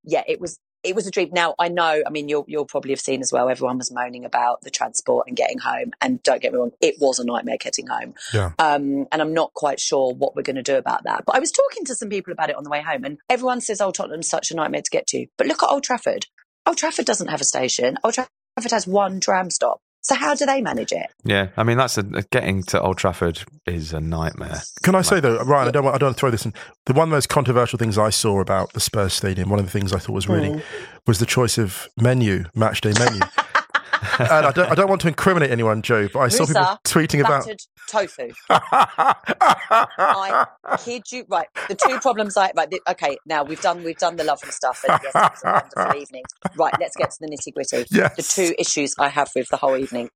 [0.03, 1.29] yeah, it was, it was a dream.
[1.31, 3.49] Now I know, I mean, you'll, you'll probably have seen as well.
[3.49, 5.91] Everyone was moaning about the transport and getting home.
[6.01, 8.13] And don't get me wrong, it was a nightmare getting home.
[8.33, 8.51] Yeah.
[8.59, 11.23] Um, and I'm not quite sure what we're going to do about that.
[11.25, 13.61] But I was talking to some people about it on the way home and everyone
[13.61, 15.27] says, oh, Tottenham's such a nightmare to get to.
[15.37, 16.27] But look at Old Trafford.
[16.65, 17.97] Old Trafford doesn't have a station.
[18.03, 19.81] Old Trafford has one tram stop.
[20.03, 21.07] So how do they manage it?
[21.23, 24.61] Yeah, I mean that's a getting to Old Trafford is a nightmare.
[24.81, 25.67] Can I say though, Ryan?
[25.67, 26.53] I don't want I don't want to throw this in.
[26.85, 29.65] The one of the most controversial things I saw about the Spurs stadium, one of
[29.65, 30.61] the things I thought was really Mm.
[31.05, 33.19] was the choice of menu, match day menu.
[34.19, 37.19] and I don't I don't want to incriminate anyone, Joe, but I saw people tweeting
[37.19, 37.45] about.
[37.45, 38.29] Battered tofu.
[38.49, 40.45] I
[40.79, 41.25] kid you.
[41.29, 42.69] Right, the two problems I right.
[42.69, 45.51] the- Okay, now we've done we've done the lovely stuff, and yes, it was a
[45.81, 46.23] wonderful evening.
[46.57, 47.85] Right, let's get to the nitty gritty.
[47.91, 48.15] yes.
[48.15, 50.09] The two issues I have with the whole evening.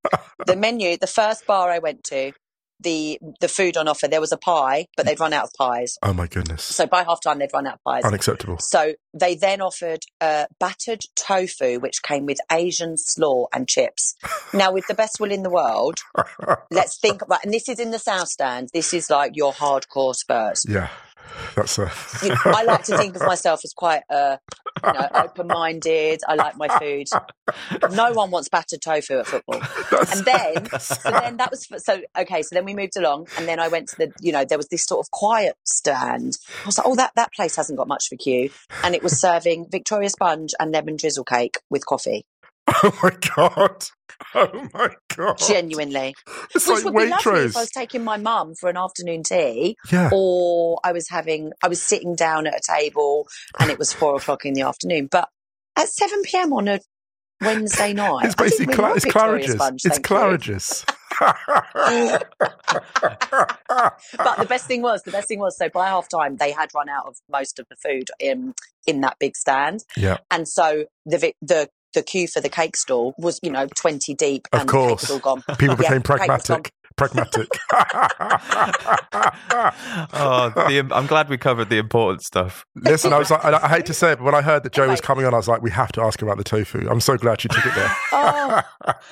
[0.46, 0.98] The menu.
[0.98, 2.32] The first bar I went to,
[2.80, 4.07] the the food on offer.
[4.07, 5.97] There was a pie, but they'd run out of pies.
[6.03, 6.63] Oh my goodness.
[6.63, 8.03] So by half time, they'd run out of pies.
[8.03, 8.57] Unacceptable.
[8.59, 14.15] So they then offered uh, battered tofu, which came with Asian slaw and chips.
[14.53, 15.97] Now, with the best will in the world,
[16.71, 18.69] let's think about, and this is in the South Stand.
[18.73, 20.65] This is like your hardcore Spurs.
[20.67, 20.89] yeah.
[21.55, 21.91] That's a.
[22.23, 24.38] You I like to think of myself as quite, uh,
[24.86, 26.21] you know, open-minded.
[26.28, 27.07] I like my food.
[27.91, 29.61] No one wants battered tofu at football.
[30.15, 32.41] And then, so then that was so okay.
[32.41, 34.67] So then we moved along, and then I went to the, you know, there was
[34.67, 36.38] this sort of quiet stand.
[36.63, 38.49] I was like, oh, that that place hasn't got much for queue,
[38.84, 42.26] and it was serving Victoria sponge and lemon drizzle cake with coffee.
[42.84, 43.86] Oh my god.
[44.34, 45.38] Oh my god.
[45.38, 46.15] Genuinely,
[46.53, 49.23] It's which like would be lovely if I was taking my mum for an afternoon
[49.23, 50.09] tea, Yeah.
[50.13, 53.28] or I was having, I was sitting down at a table,
[53.59, 55.07] and it was four o'clock in the afternoon.
[55.11, 55.30] But
[55.78, 56.80] at seven pm on a
[57.41, 59.53] Wednesday night, It's basically Cla- it's Claridge's.
[59.53, 59.82] sponge.
[59.86, 59.99] It's.
[59.99, 60.86] Claridge's.
[61.19, 61.47] but
[64.38, 66.89] the best thing was the best thing was so by half time they had run
[66.89, 68.53] out of most of the food in
[68.88, 70.17] in that big stand Yeah.
[70.32, 74.48] and so the the the queue for the cake stall was you know 20 deep
[74.54, 75.02] Of and the cake course.
[75.02, 76.62] was all gone People Yeah, became cake was gone.
[76.62, 76.72] pragmatic.
[76.98, 77.50] Pragmatic.
[80.14, 82.66] oh, the, I'm glad we covered the important stuff.
[82.76, 84.72] Listen, I was like, I, I hate to say it, but when I heard that
[84.74, 86.88] Jo was coming on, I was like, we have to ask about the tofu.
[86.89, 87.91] I'm so glad she took it there.
[88.14, 88.62] oh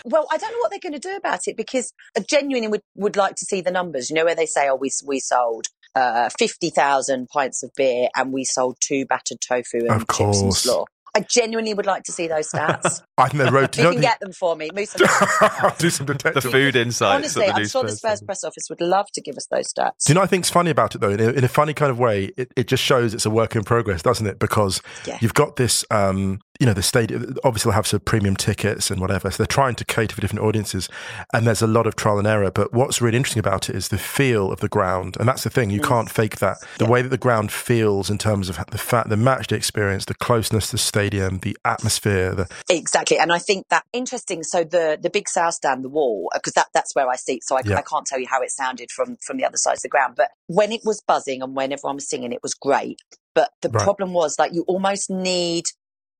[0.05, 2.81] well i don't know what they're going to do about it because I genuinely would,
[2.95, 5.67] would like to see the numbers you know where they say oh we, we sold
[5.95, 10.53] uh, 50,000 pints of beer and we sold two battered tofu and Of chips and
[10.53, 13.01] slaw I genuinely would like to see those stats.
[13.17, 13.77] I think they wrote.
[13.77, 14.69] you You can know, get them for me.
[14.73, 16.41] Musa, the, do some detective.
[16.43, 17.15] The food insights.
[17.15, 19.45] Honestly, the I'm new sure the Spurs Spurs press office would love to give us
[19.47, 20.05] those stats.
[20.05, 21.11] Do you know what I think's funny about it though?
[21.11, 23.55] In a, in a funny kind of way, it, it just shows it's a work
[23.55, 24.39] in progress, doesn't it?
[24.39, 25.17] Because Yeah.
[25.21, 27.35] you've got this, um, you know, the stadium.
[27.43, 29.31] Obviously, they'll have some premium tickets and whatever.
[29.31, 30.87] So they're trying to cater for different audiences,
[31.33, 32.51] and there's a lot of trial and error.
[32.51, 35.49] But what's really interesting about it is the feel of the ground, and that's the
[35.49, 35.69] thing.
[35.71, 35.87] You Mm.
[35.87, 36.57] can't fake that.
[36.77, 36.91] The Yeah.
[36.91, 40.13] way that the ground feels in terms of the fact, the match day experience, the
[40.13, 42.35] closeness to the stadium, the atmosphere.
[42.35, 44.43] The, Exactly, and I think that interesting.
[44.43, 47.39] So the the big south stand, the wall, because that that's where I see.
[47.43, 47.77] So I, Yeah.
[47.77, 50.13] I can't tell you how it sounded from from the other side of the ground.
[50.15, 52.99] But when it was buzzing and when everyone was singing, it was great.
[53.35, 53.83] But the Right.
[53.83, 55.65] problem was like you almost need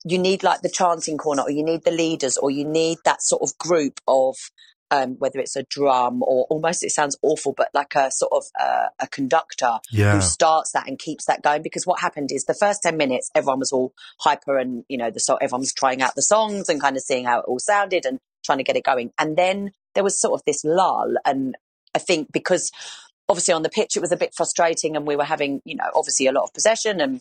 [0.04, 3.22] you need like the chanting corner, or you need the leaders, or you need that
[3.22, 4.36] sort of group of.
[4.92, 8.44] Um, whether it's a drum or almost it sounds awful, but like a sort of
[8.60, 11.64] uh, a conductor yeah, who starts that and keeps that going.
[11.64, 15.10] Because what happened is the first 10 minutes, everyone was all hyper and, you know,
[15.10, 17.58] the so everyone was trying out the songs and kind of seeing how it all
[17.58, 19.12] sounded and trying to get it going.
[19.18, 21.16] And then there was sort of this lull.
[21.26, 21.56] And
[21.96, 22.72] I think because
[23.34, 25.90] obviously on the pitch, it was a bit frustrating and we were having, you know,
[25.96, 27.20] obviously a lot of possession and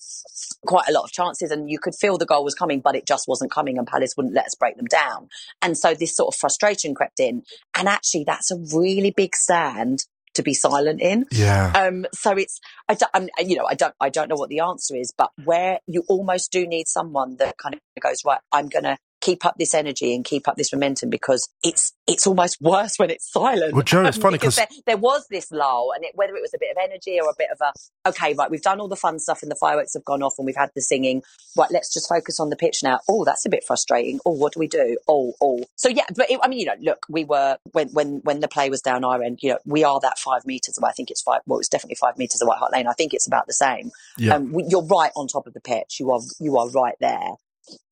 [0.67, 3.07] quite a lot of chances and you could feel the goal was coming, but it
[3.07, 5.31] just wasn't coming and Palace wouldn't let us break them down.
[5.63, 7.45] And so this sort of frustration crept in.
[7.75, 10.05] And actually that's a really big stand
[10.35, 11.25] to be silent in.
[11.31, 11.73] yeah.
[11.75, 12.61] Um, so it's,
[12.91, 15.31] I don't, I'm, you know, I don't, I don't know what the answer is, but
[15.43, 19.47] where you almost do need someone that kind of goes, right, I'm going to keep
[19.47, 23.33] up this energy and keep up this momentum because it's it's almost worse when it's
[23.33, 23.73] silent.
[23.73, 26.43] Well, Jo, it's funny because 'cause- there, there was this lull, and it, whether it
[26.43, 28.89] was a bit of energy or a bit of a okay, right, we've done all
[28.89, 31.23] the fun stuff and the fireworks have gone off and we've had the singing.
[31.57, 33.01] Right, let's just focus on the pitch now.
[33.09, 34.21] Oh, that's a bit frustrating.
[34.27, 34.99] Oh, what do we do?
[35.09, 35.61] Oh, oh.
[35.77, 38.49] So yeah, but it, I mean, you know, look, we were when when when the
[38.49, 39.39] play was down our end.
[39.43, 40.89] You know, we are that five meters away.
[40.91, 41.41] I think it's five.
[41.47, 42.89] Well, it's definitely five meters of White Hart Lane.
[42.89, 43.91] I think it's about the same.
[44.19, 44.35] Yeah.
[44.35, 45.97] Um, we, you're right on top of the pitch.
[46.01, 47.31] You are you are right there.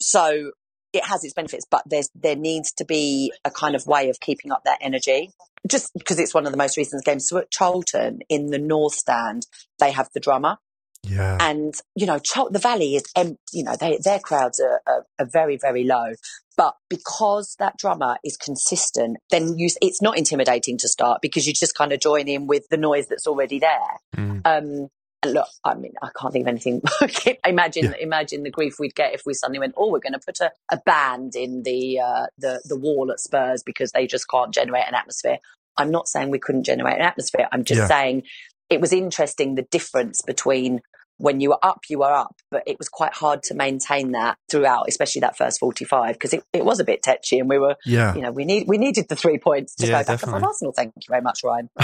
[0.00, 0.50] So
[0.92, 4.20] it has its benefits, but there's there needs to be a kind of way of
[4.20, 5.30] keeping up that energy.
[5.68, 7.28] Just because it's one of the most recent games.
[7.28, 9.46] So at Charlton in the North Stand,
[9.78, 10.56] they have the drummer,
[11.02, 11.36] Yeah.
[11.38, 13.36] and you know Chol- the Valley is empty.
[13.52, 16.14] You know they, their crowds are, are, are very very low,
[16.56, 21.52] but because that drummer is consistent, then you, it's not intimidating to start because you
[21.52, 24.00] just kind of join in with the noise that's already there.
[24.16, 24.40] Mm.
[24.44, 24.88] Um,
[25.24, 26.82] look, I mean, I can't think of anything.
[27.46, 30.40] imagine, imagine the grief we'd get if we suddenly went, "Oh, we're going to put
[30.40, 34.52] a, a band in the uh, the the wall at Spurs because they just can't
[34.52, 35.38] generate an atmosphere."
[35.76, 37.48] I'm not saying we couldn't generate an atmosphere.
[37.52, 37.86] I'm just Yeah.
[37.88, 38.22] saying
[38.68, 40.80] it was interesting the difference between
[41.20, 44.36] when you were up, you were up, but it was quite hard to maintain that
[44.50, 47.76] throughout, especially that first 45 because it, it was a bit tetchy and we were,
[47.84, 48.14] Yeah.
[48.14, 50.38] you know, we need we needed the three points to Yeah, go back definitely.
[50.38, 50.72] above Arsenal.
[50.72, 51.68] Thank you very much, Ryan.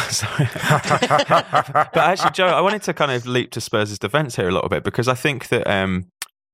[1.93, 4.69] But actually, Jo, I wanted to kind of leap to Spurs' defence here a little
[4.69, 6.07] bit because I think that, um,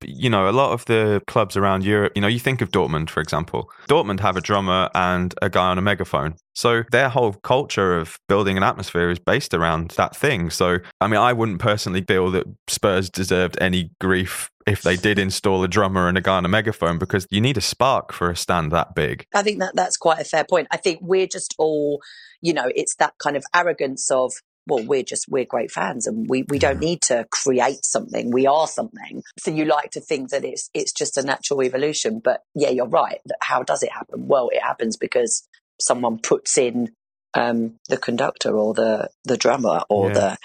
[0.05, 3.11] you know, a lot of the clubs around Europe, you know, you think of Dortmund,
[3.11, 3.71] for example.
[3.89, 6.35] Dortmund have a drummer and a guy on a megaphone.
[6.55, 10.51] So their whole culture of building an atmosphere is based around that thing.
[10.51, 15.19] So, I mean, I wouldn't personally feel that Spurs deserved any grief if they did
[15.19, 18.31] install a drummer and a guy on a megaphone because you need a spark for
[18.31, 19.25] a stand that big.
[19.35, 20.69] I think that that's quite a fair point.
[20.71, 22.01] I think we're just all,
[22.41, 24.33] you know, it's that kind of arrogance of,
[24.67, 28.31] well, we're just we're great fans and we, we don't need to create something.
[28.31, 29.23] We are something.
[29.39, 32.21] So you like to think that it's it's just a natural evolution.
[32.23, 33.19] But yeah, you're right.
[33.41, 34.27] How does it happen?
[34.29, 35.47] Well, it happens because
[35.81, 36.91] someone puts in
[37.35, 40.15] um, the conductor or the the drummer or Yeah.
[40.15, 40.39] the.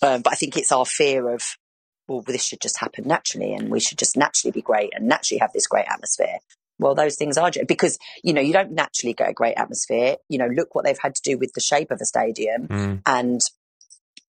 [0.00, 1.42] Um, but I think it's our fear of
[2.06, 5.40] well, this should just happen naturally, and we should just naturally be great and naturally
[5.40, 6.38] have this great atmosphere.
[6.78, 10.16] Well, those things are ju- because you know you don't naturally get a great atmosphere.
[10.28, 13.02] You know, look what they've had to do with the shape of a stadium Mm.
[13.06, 13.40] and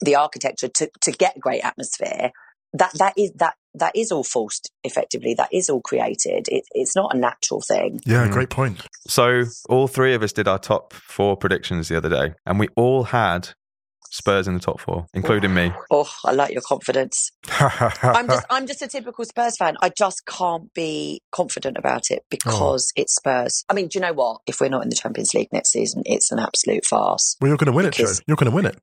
[0.02, 2.32] the architecture to to get a great atmosphere.
[2.74, 4.72] That that is that that is all forced.
[4.84, 6.48] Effectively, that is all created.
[6.50, 8.00] It, it's not a natural thing.
[8.06, 8.32] Yeah, Mm.
[8.32, 8.82] great point.
[9.08, 12.68] So all three of us did our top four predictions the other day, and we
[12.76, 13.50] all had
[14.12, 15.72] Spurs in the top four, including me.
[15.92, 17.32] Oh, I like your confidence.
[17.60, 19.76] I'm just I'm just a typical Spurs fan.
[19.82, 23.02] I just can't be confident about it because oh.
[23.02, 23.66] it's Spurs.
[23.70, 24.42] I mean, do you know what?
[24.46, 27.38] If we're not in the Champions League next season, it's an absolute farce.
[27.42, 28.06] well, you're going to win it, Jo.
[28.28, 28.80] You're going to win it.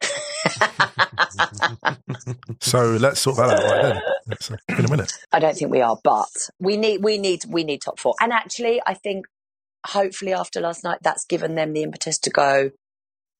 [2.61, 4.03] So let's sort that out right then.
[4.27, 5.13] Let's, uh, You're going to win it.
[5.33, 8.15] I don't think we are, but we need we need we need top four.
[8.21, 9.27] And actually, I think
[9.87, 12.71] hopefully after last night, that's given them the impetus to go.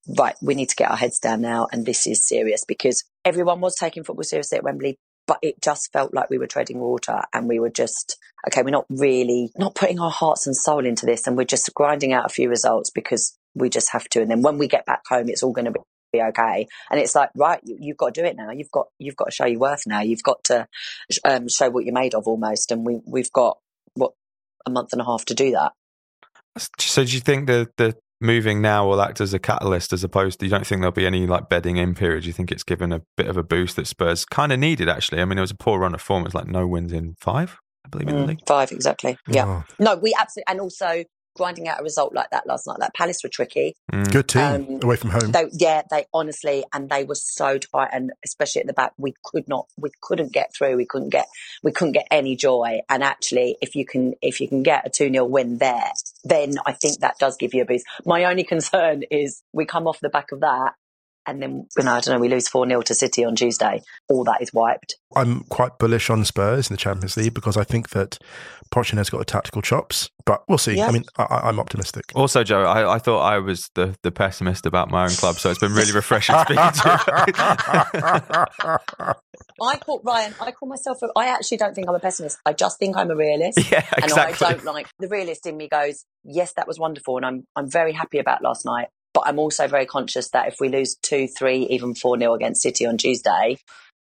[0.07, 3.59] Right, we need to get our heads down now, and this is serious because everyone
[3.59, 7.21] was taking football seriously at Wembley, but it just felt like we were treading water,
[7.33, 8.61] and we were just okay.
[8.61, 12.13] We're not really not putting our hearts and soul into this, and we're just grinding
[12.13, 14.21] out a few results because we just have to.
[14.21, 15.79] And then when we get back home, it's all going to be
[16.13, 16.67] be okay.
[16.89, 18.51] And it's like, right, you, you've got to do it now.
[18.51, 20.01] You've got you've got to show your worth now.
[20.01, 20.67] You've got to
[21.25, 22.71] um, show what you're made of almost.
[22.71, 23.57] And we we've got
[23.93, 24.13] what
[24.65, 25.73] a month and a half to do that.
[26.79, 30.39] So do you think the the moving now will act as a catalyst as opposed
[30.39, 32.25] to you don't think there'll be any like bedding in period?
[32.25, 35.21] You think it's given a bit of a boost that Spurs kind of needed actually?
[35.21, 36.23] I mean, it was a poor run of form.
[36.23, 38.39] It was like no wins in five, I believe, in the Mm, league.
[38.47, 39.17] five exactly.
[39.27, 39.45] Yeah.
[39.45, 41.03] Oh, No, we absolutely and also
[41.37, 42.79] grinding out a result like that last night.
[42.79, 43.75] Like Palace were tricky.
[43.93, 44.11] Mm.
[44.11, 45.31] good team Um, away from home.
[45.31, 49.13] They, yeah, they honestly, and they were so tight, and especially at the back, we
[49.23, 50.75] could not, we couldn't get through.
[50.75, 51.27] We couldn't get,
[51.63, 52.79] we couldn't get any joy.
[52.89, 55.91] And actually, if you can, if you can get a two 0 win there,
[56.23, 57.85] then I think that does give you a boost.
[58.05, 60.73] My only concern is we come off the back of that,
[61.27, 63.81] and then you know, I don't know, we lose four 0 to City on Tuesday.
[64.09, 64.95] All that is wiped.
[65.15, 68.17] I'm quite bullish on Spurs in the Champions League because I think that
[68.73, 70.75] Pochettino's got the tactical chops, but we'll see.
[70.75, 70.87] Yeah.
[70.87, 72.05] I mean, I, I- I'm optimistic.
[72.15, 75.49] Also, Jo, I, I thought I was the, the pessimist about my own club, so
[75.49, 79.13] it's been really refreshing speaking to you.
[79.61, 80.33] I call Ryan.
[80.41, 81.01] I call myself.
[81.01, 82.37] A, I actually don't think I'm a pessimist.
[82.45, 83.59] I just think I'm a realist.
[83.71, 84.47] yeah, exactly.
[84.47, 84.55] and.
[84.55, 87.69] I don't like the realist in me goes, yes, that was wonderful, and I'm I'm
[87.69, 88.87] very happy about last night.
[89.13, 92.61] But I'm also very conscious that if we lose two, three, even four 0 against
[92.61, 93.57] City on Tuesday,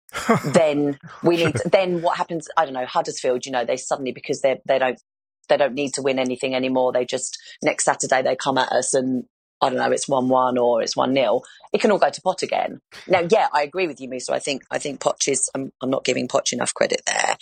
[0.44, 1.56] then we need.
[1.72, 2.48] then what happens?
[2.56, 2.86] I don't know.
[2.86, 5.00] Huddersfield, you know, they suddenly because they they don't
[5.48, 6.92] they don't need to win anything anymore.
[6.92, 9.24] They just next Saturday they come at us and.
[9.62, 11.42] I don't know, it's one one or it's one 0
[11.74, 12.80] It can all go to pot again.
[13.06, 14.32] Now, yeah, I agree with you, Musa.
[14.32, 15.50] I think I think Poch is.
[15.54, 17.36] I'm, I'm not giving Poch enough credit there.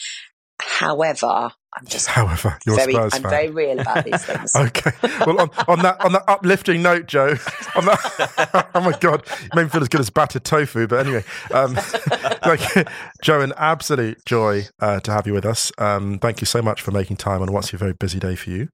[0.60, 3.30] However, I'm just However, you're very, Spurs I'm fan.
[3.30, 4.52] very real about these things.
[4.56, 4.90] Okay.
[5.26, 7.36] Well, on, on that on that uplifting note, Jo.
[7.76, 10.86] On that, oh my God, you made me feel as good as battered tofu.
[10.86, 11.74] But anyway, um,
[12.46, 12.88] like,
[13.22, 15.70] Jo, an absolute joy uh, to have you with us.
[15.78, 18.50] Um, thank you so much for making time on what's a very busy day for
[18.50, 18.68] you.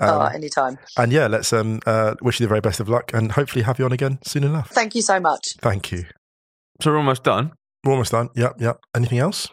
[0.00, 0.78] Um, oh, anytime.
[0.98, 3.78] and yeah, let's um, uh, wish you the very best of luck, and hopefully have
[3.78, 4.68] you on again soon enough.
[4.70, 5.54] Thank you so much.
[5.60, 6.06] Thank you.
[6.80, 7.52] So we're almost done.
[7.84, 8.30] We're almost done.
[8.34, 8.80] Yep, yep.
[8.94, 9.48] Anything else?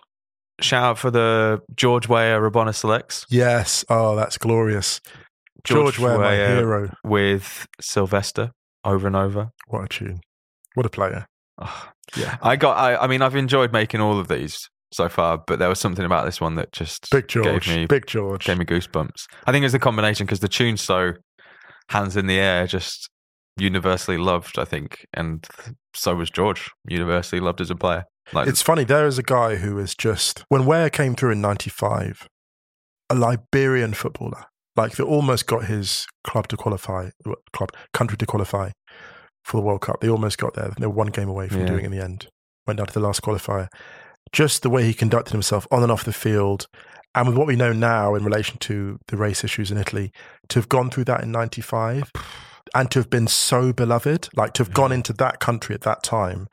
[0.62, 3.86] Shout out for the George Weah Rabona selects Yes.
[3.90, 5.00] Oh, that's glorious.
[5.64, 6.90] George, Weah, my hero.
[7.04, 8.52] with Sylvester
[8.84, 9.50] over and over.
[9.68, 10.22] What a tune.
[10.76, 11.26] What a player.
[11.62, 12.38] Oh, Yeah.
[12.42, 12.78] I got.
[12.78, 16.06] I, I mean, I've enjoyed making all of these so far, but there was something
[16.06, 17.68] about this one that just Big George.
[17.68, 18.46] gave me Big George.
[18.46, 19.26] gave me goosebumps.
[19.46, 21.14] I think it's the combination because the tune's so
[21.90, 23.10] hands in the air, just
[23.58, 24.58] universally loved.
[24.58, 25.46] I think, and
[25.94, 28.06] so was George, universally loved as a player.
[28.34, 28.84] Like It's funny.
[28.84, 32.28] There is a guy who is just when Weah came through in '95,
[33.10, 37.10] a Liberian footballer, like that almost got his club to qualify,
[37.54, 38.72] club country to qualify
[39.44, 40.02] for the World Cup.
[40.02, 40.72] They almost got there.
[40.78, 41.68] They were one game away from Yeah.
[41.68, 42.28] doing it in the end.
[42.68, 43.68] Went down to the last qualifier.
[44.32, 46.68] Just the way he conducted himself on and off the field,
[47.16, 50.12] and with what we know now in relation to the race issues in Italy,
[50.50, 52.12] to have gone through that in '95
[52.76, 56.04] and to have been so beloved, like to have gone into that country at that
[56.04, 56.48] time,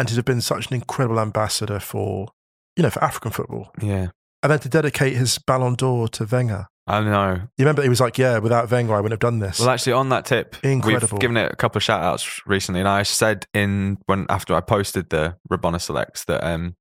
[0.00, 2.28] and to have been such an incredible ambassador for,
[2.74, 4.08] you know, for African football, yeah,
[4.42, 6.66] and then to dedicate his Ballon d'Or to Wenger.
[6.86, 7.34] I know.
[7.58, 9.92] You remember he was like, "Yeah, without Wenger, I wouldn't have done this." Well, actually,
[9.92, 11.08] on that tip, Incredible.
[11.12, 14.54] we've given it a couple of shout outs recently, and I said in when after
[14.54, 16.76] I posted the Rabona selects that um,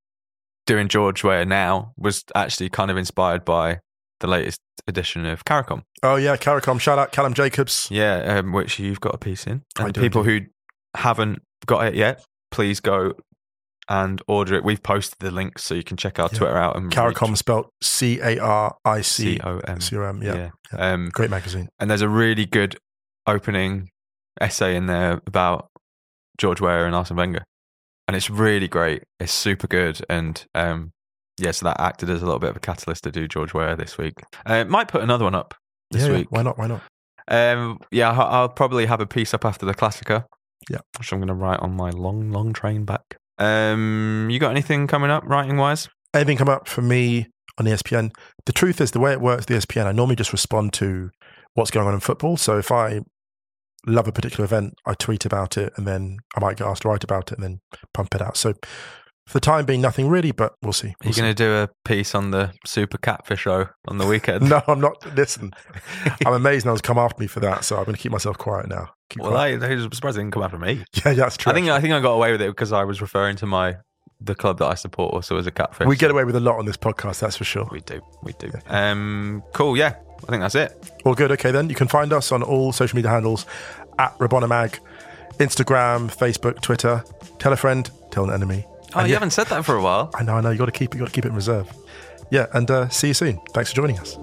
[0.66, 3.80] doing George Weah now was actually kind of inspired by
[4.22, 5.84] the latest edition of Caricom.
[6.04, 7.90] oh yeah, Caricom, shout out Callum Jacobs.
[7.92, 9.64] Yeah, um, which you've got a piece in.
[9.78, 10.40] I And people who
[10.96, 13.14] haven't got it yet, please go
[13.88, 14.64] and order it.
[14.64, 16.38] We've posted the links so you can check our Yeah.
[16.38, 19.82] Twitter out and Caricom spelled C A R I C O M.
[19.82, 20.22] C O M.
[20.22, 20.50] Yeah, Yeah.
[20.74, 20.92] yeah.
[20.94, 21.70] Um, great magazine.
[21.80, 22.78] and there's a really good
[23.28, 23.90] opening
[24.42, 25.68] essay in there about
[26.38, 27.44] George Weah and Arsene Wenger,
[28.08, 29.04] and it's really great.
[29.20, 30.92] It's super good, and um,
[31.38, 33.76] yeah, so that acted as a little bit of a catalyst to do George Weah
[33.76, 34.14] this week.
[34.46, 35.54] Uh, might put another one up
[35.92, 36.28] this yeah, week.
[36.32, 36.58] why not?
[36.58, 36.82] Why not?
[37.28, 40.26] Um, yeah, I- I'll probably have a piece up after the Klassiker.
[40.70, 40.80] Yeah.
[40.98, 43.18] which I'm going to write on my long, long train back.
[43.38, 45.90] Um, you got anything coming up writing wise?
[46.14, 48.12] Anything come up for me on ESPN?
[48.46, 51.10] The truth is, the way it works, the E ESPN, I normally just respond to
[51.54, 52.38] what's going on in football.
[52.38, 53.02] So if I
[53.86, 56.90] love a particular event, I tweet about it, and then I might get asked to
[56.90, 57.60] write about it, and then
[57.94, 58.38] pump it out.
[58.38, 58.54] So
[59.30, 60.88] for the time being, nothing really, but we'll see.
[60.90, 64.08] Are We'll you going to do a piece on the Super Catfish show on the
[64.08, 64.50] weekend?
[64.50, 65.16] No, I'm not.
[65.16, 65.52] Listen,
[66.26, 68.38] I'm amazed no one's come after me for that, so I'm going to keep myself
[68.38, 68.90] quiet now.
[69.10, 69.62] Keep Well, quiet.
[69.64, 70.84] I, I was surprised they didn't come after me.
[70.94, 71.52] yeah, yeah, that's true.
[71.52, 73.78] I think I think I got away with it because I was referring to my
[74.22, 75.88] the club that I support also as a catfish.
[75.88, 77.66] we get away with a lot on this podcast, that's for sure.
[77.72, 78.52] We do, we do.
[78.68, 79.78] Um, cool.
[79.78, 79.96] Yeah,
[80.28, 80.92] I think that's it.
[81.06, 81.32] All good.
[81.32, 83.46] Okay, then you can find us on all social media handles
[83.98, 84.80] at Rabonamag,
[85.38, 87.04] Instagram, Facebook, Twitter.
[87.38, 88.66] Tell a friend, tell an enemy.
[88.96, 90.10] Oh, And you yeah, haven't said that for a while.
[90.16, 90.50] I know, I know.
[90.50, 90.98] You got to keep it.
[90.98, 91.72] You got to keep it in reserve.
[92.32, 93.40] Yeah, and uh, see you soon.
[93.54, 94.18] Thanks for joining us.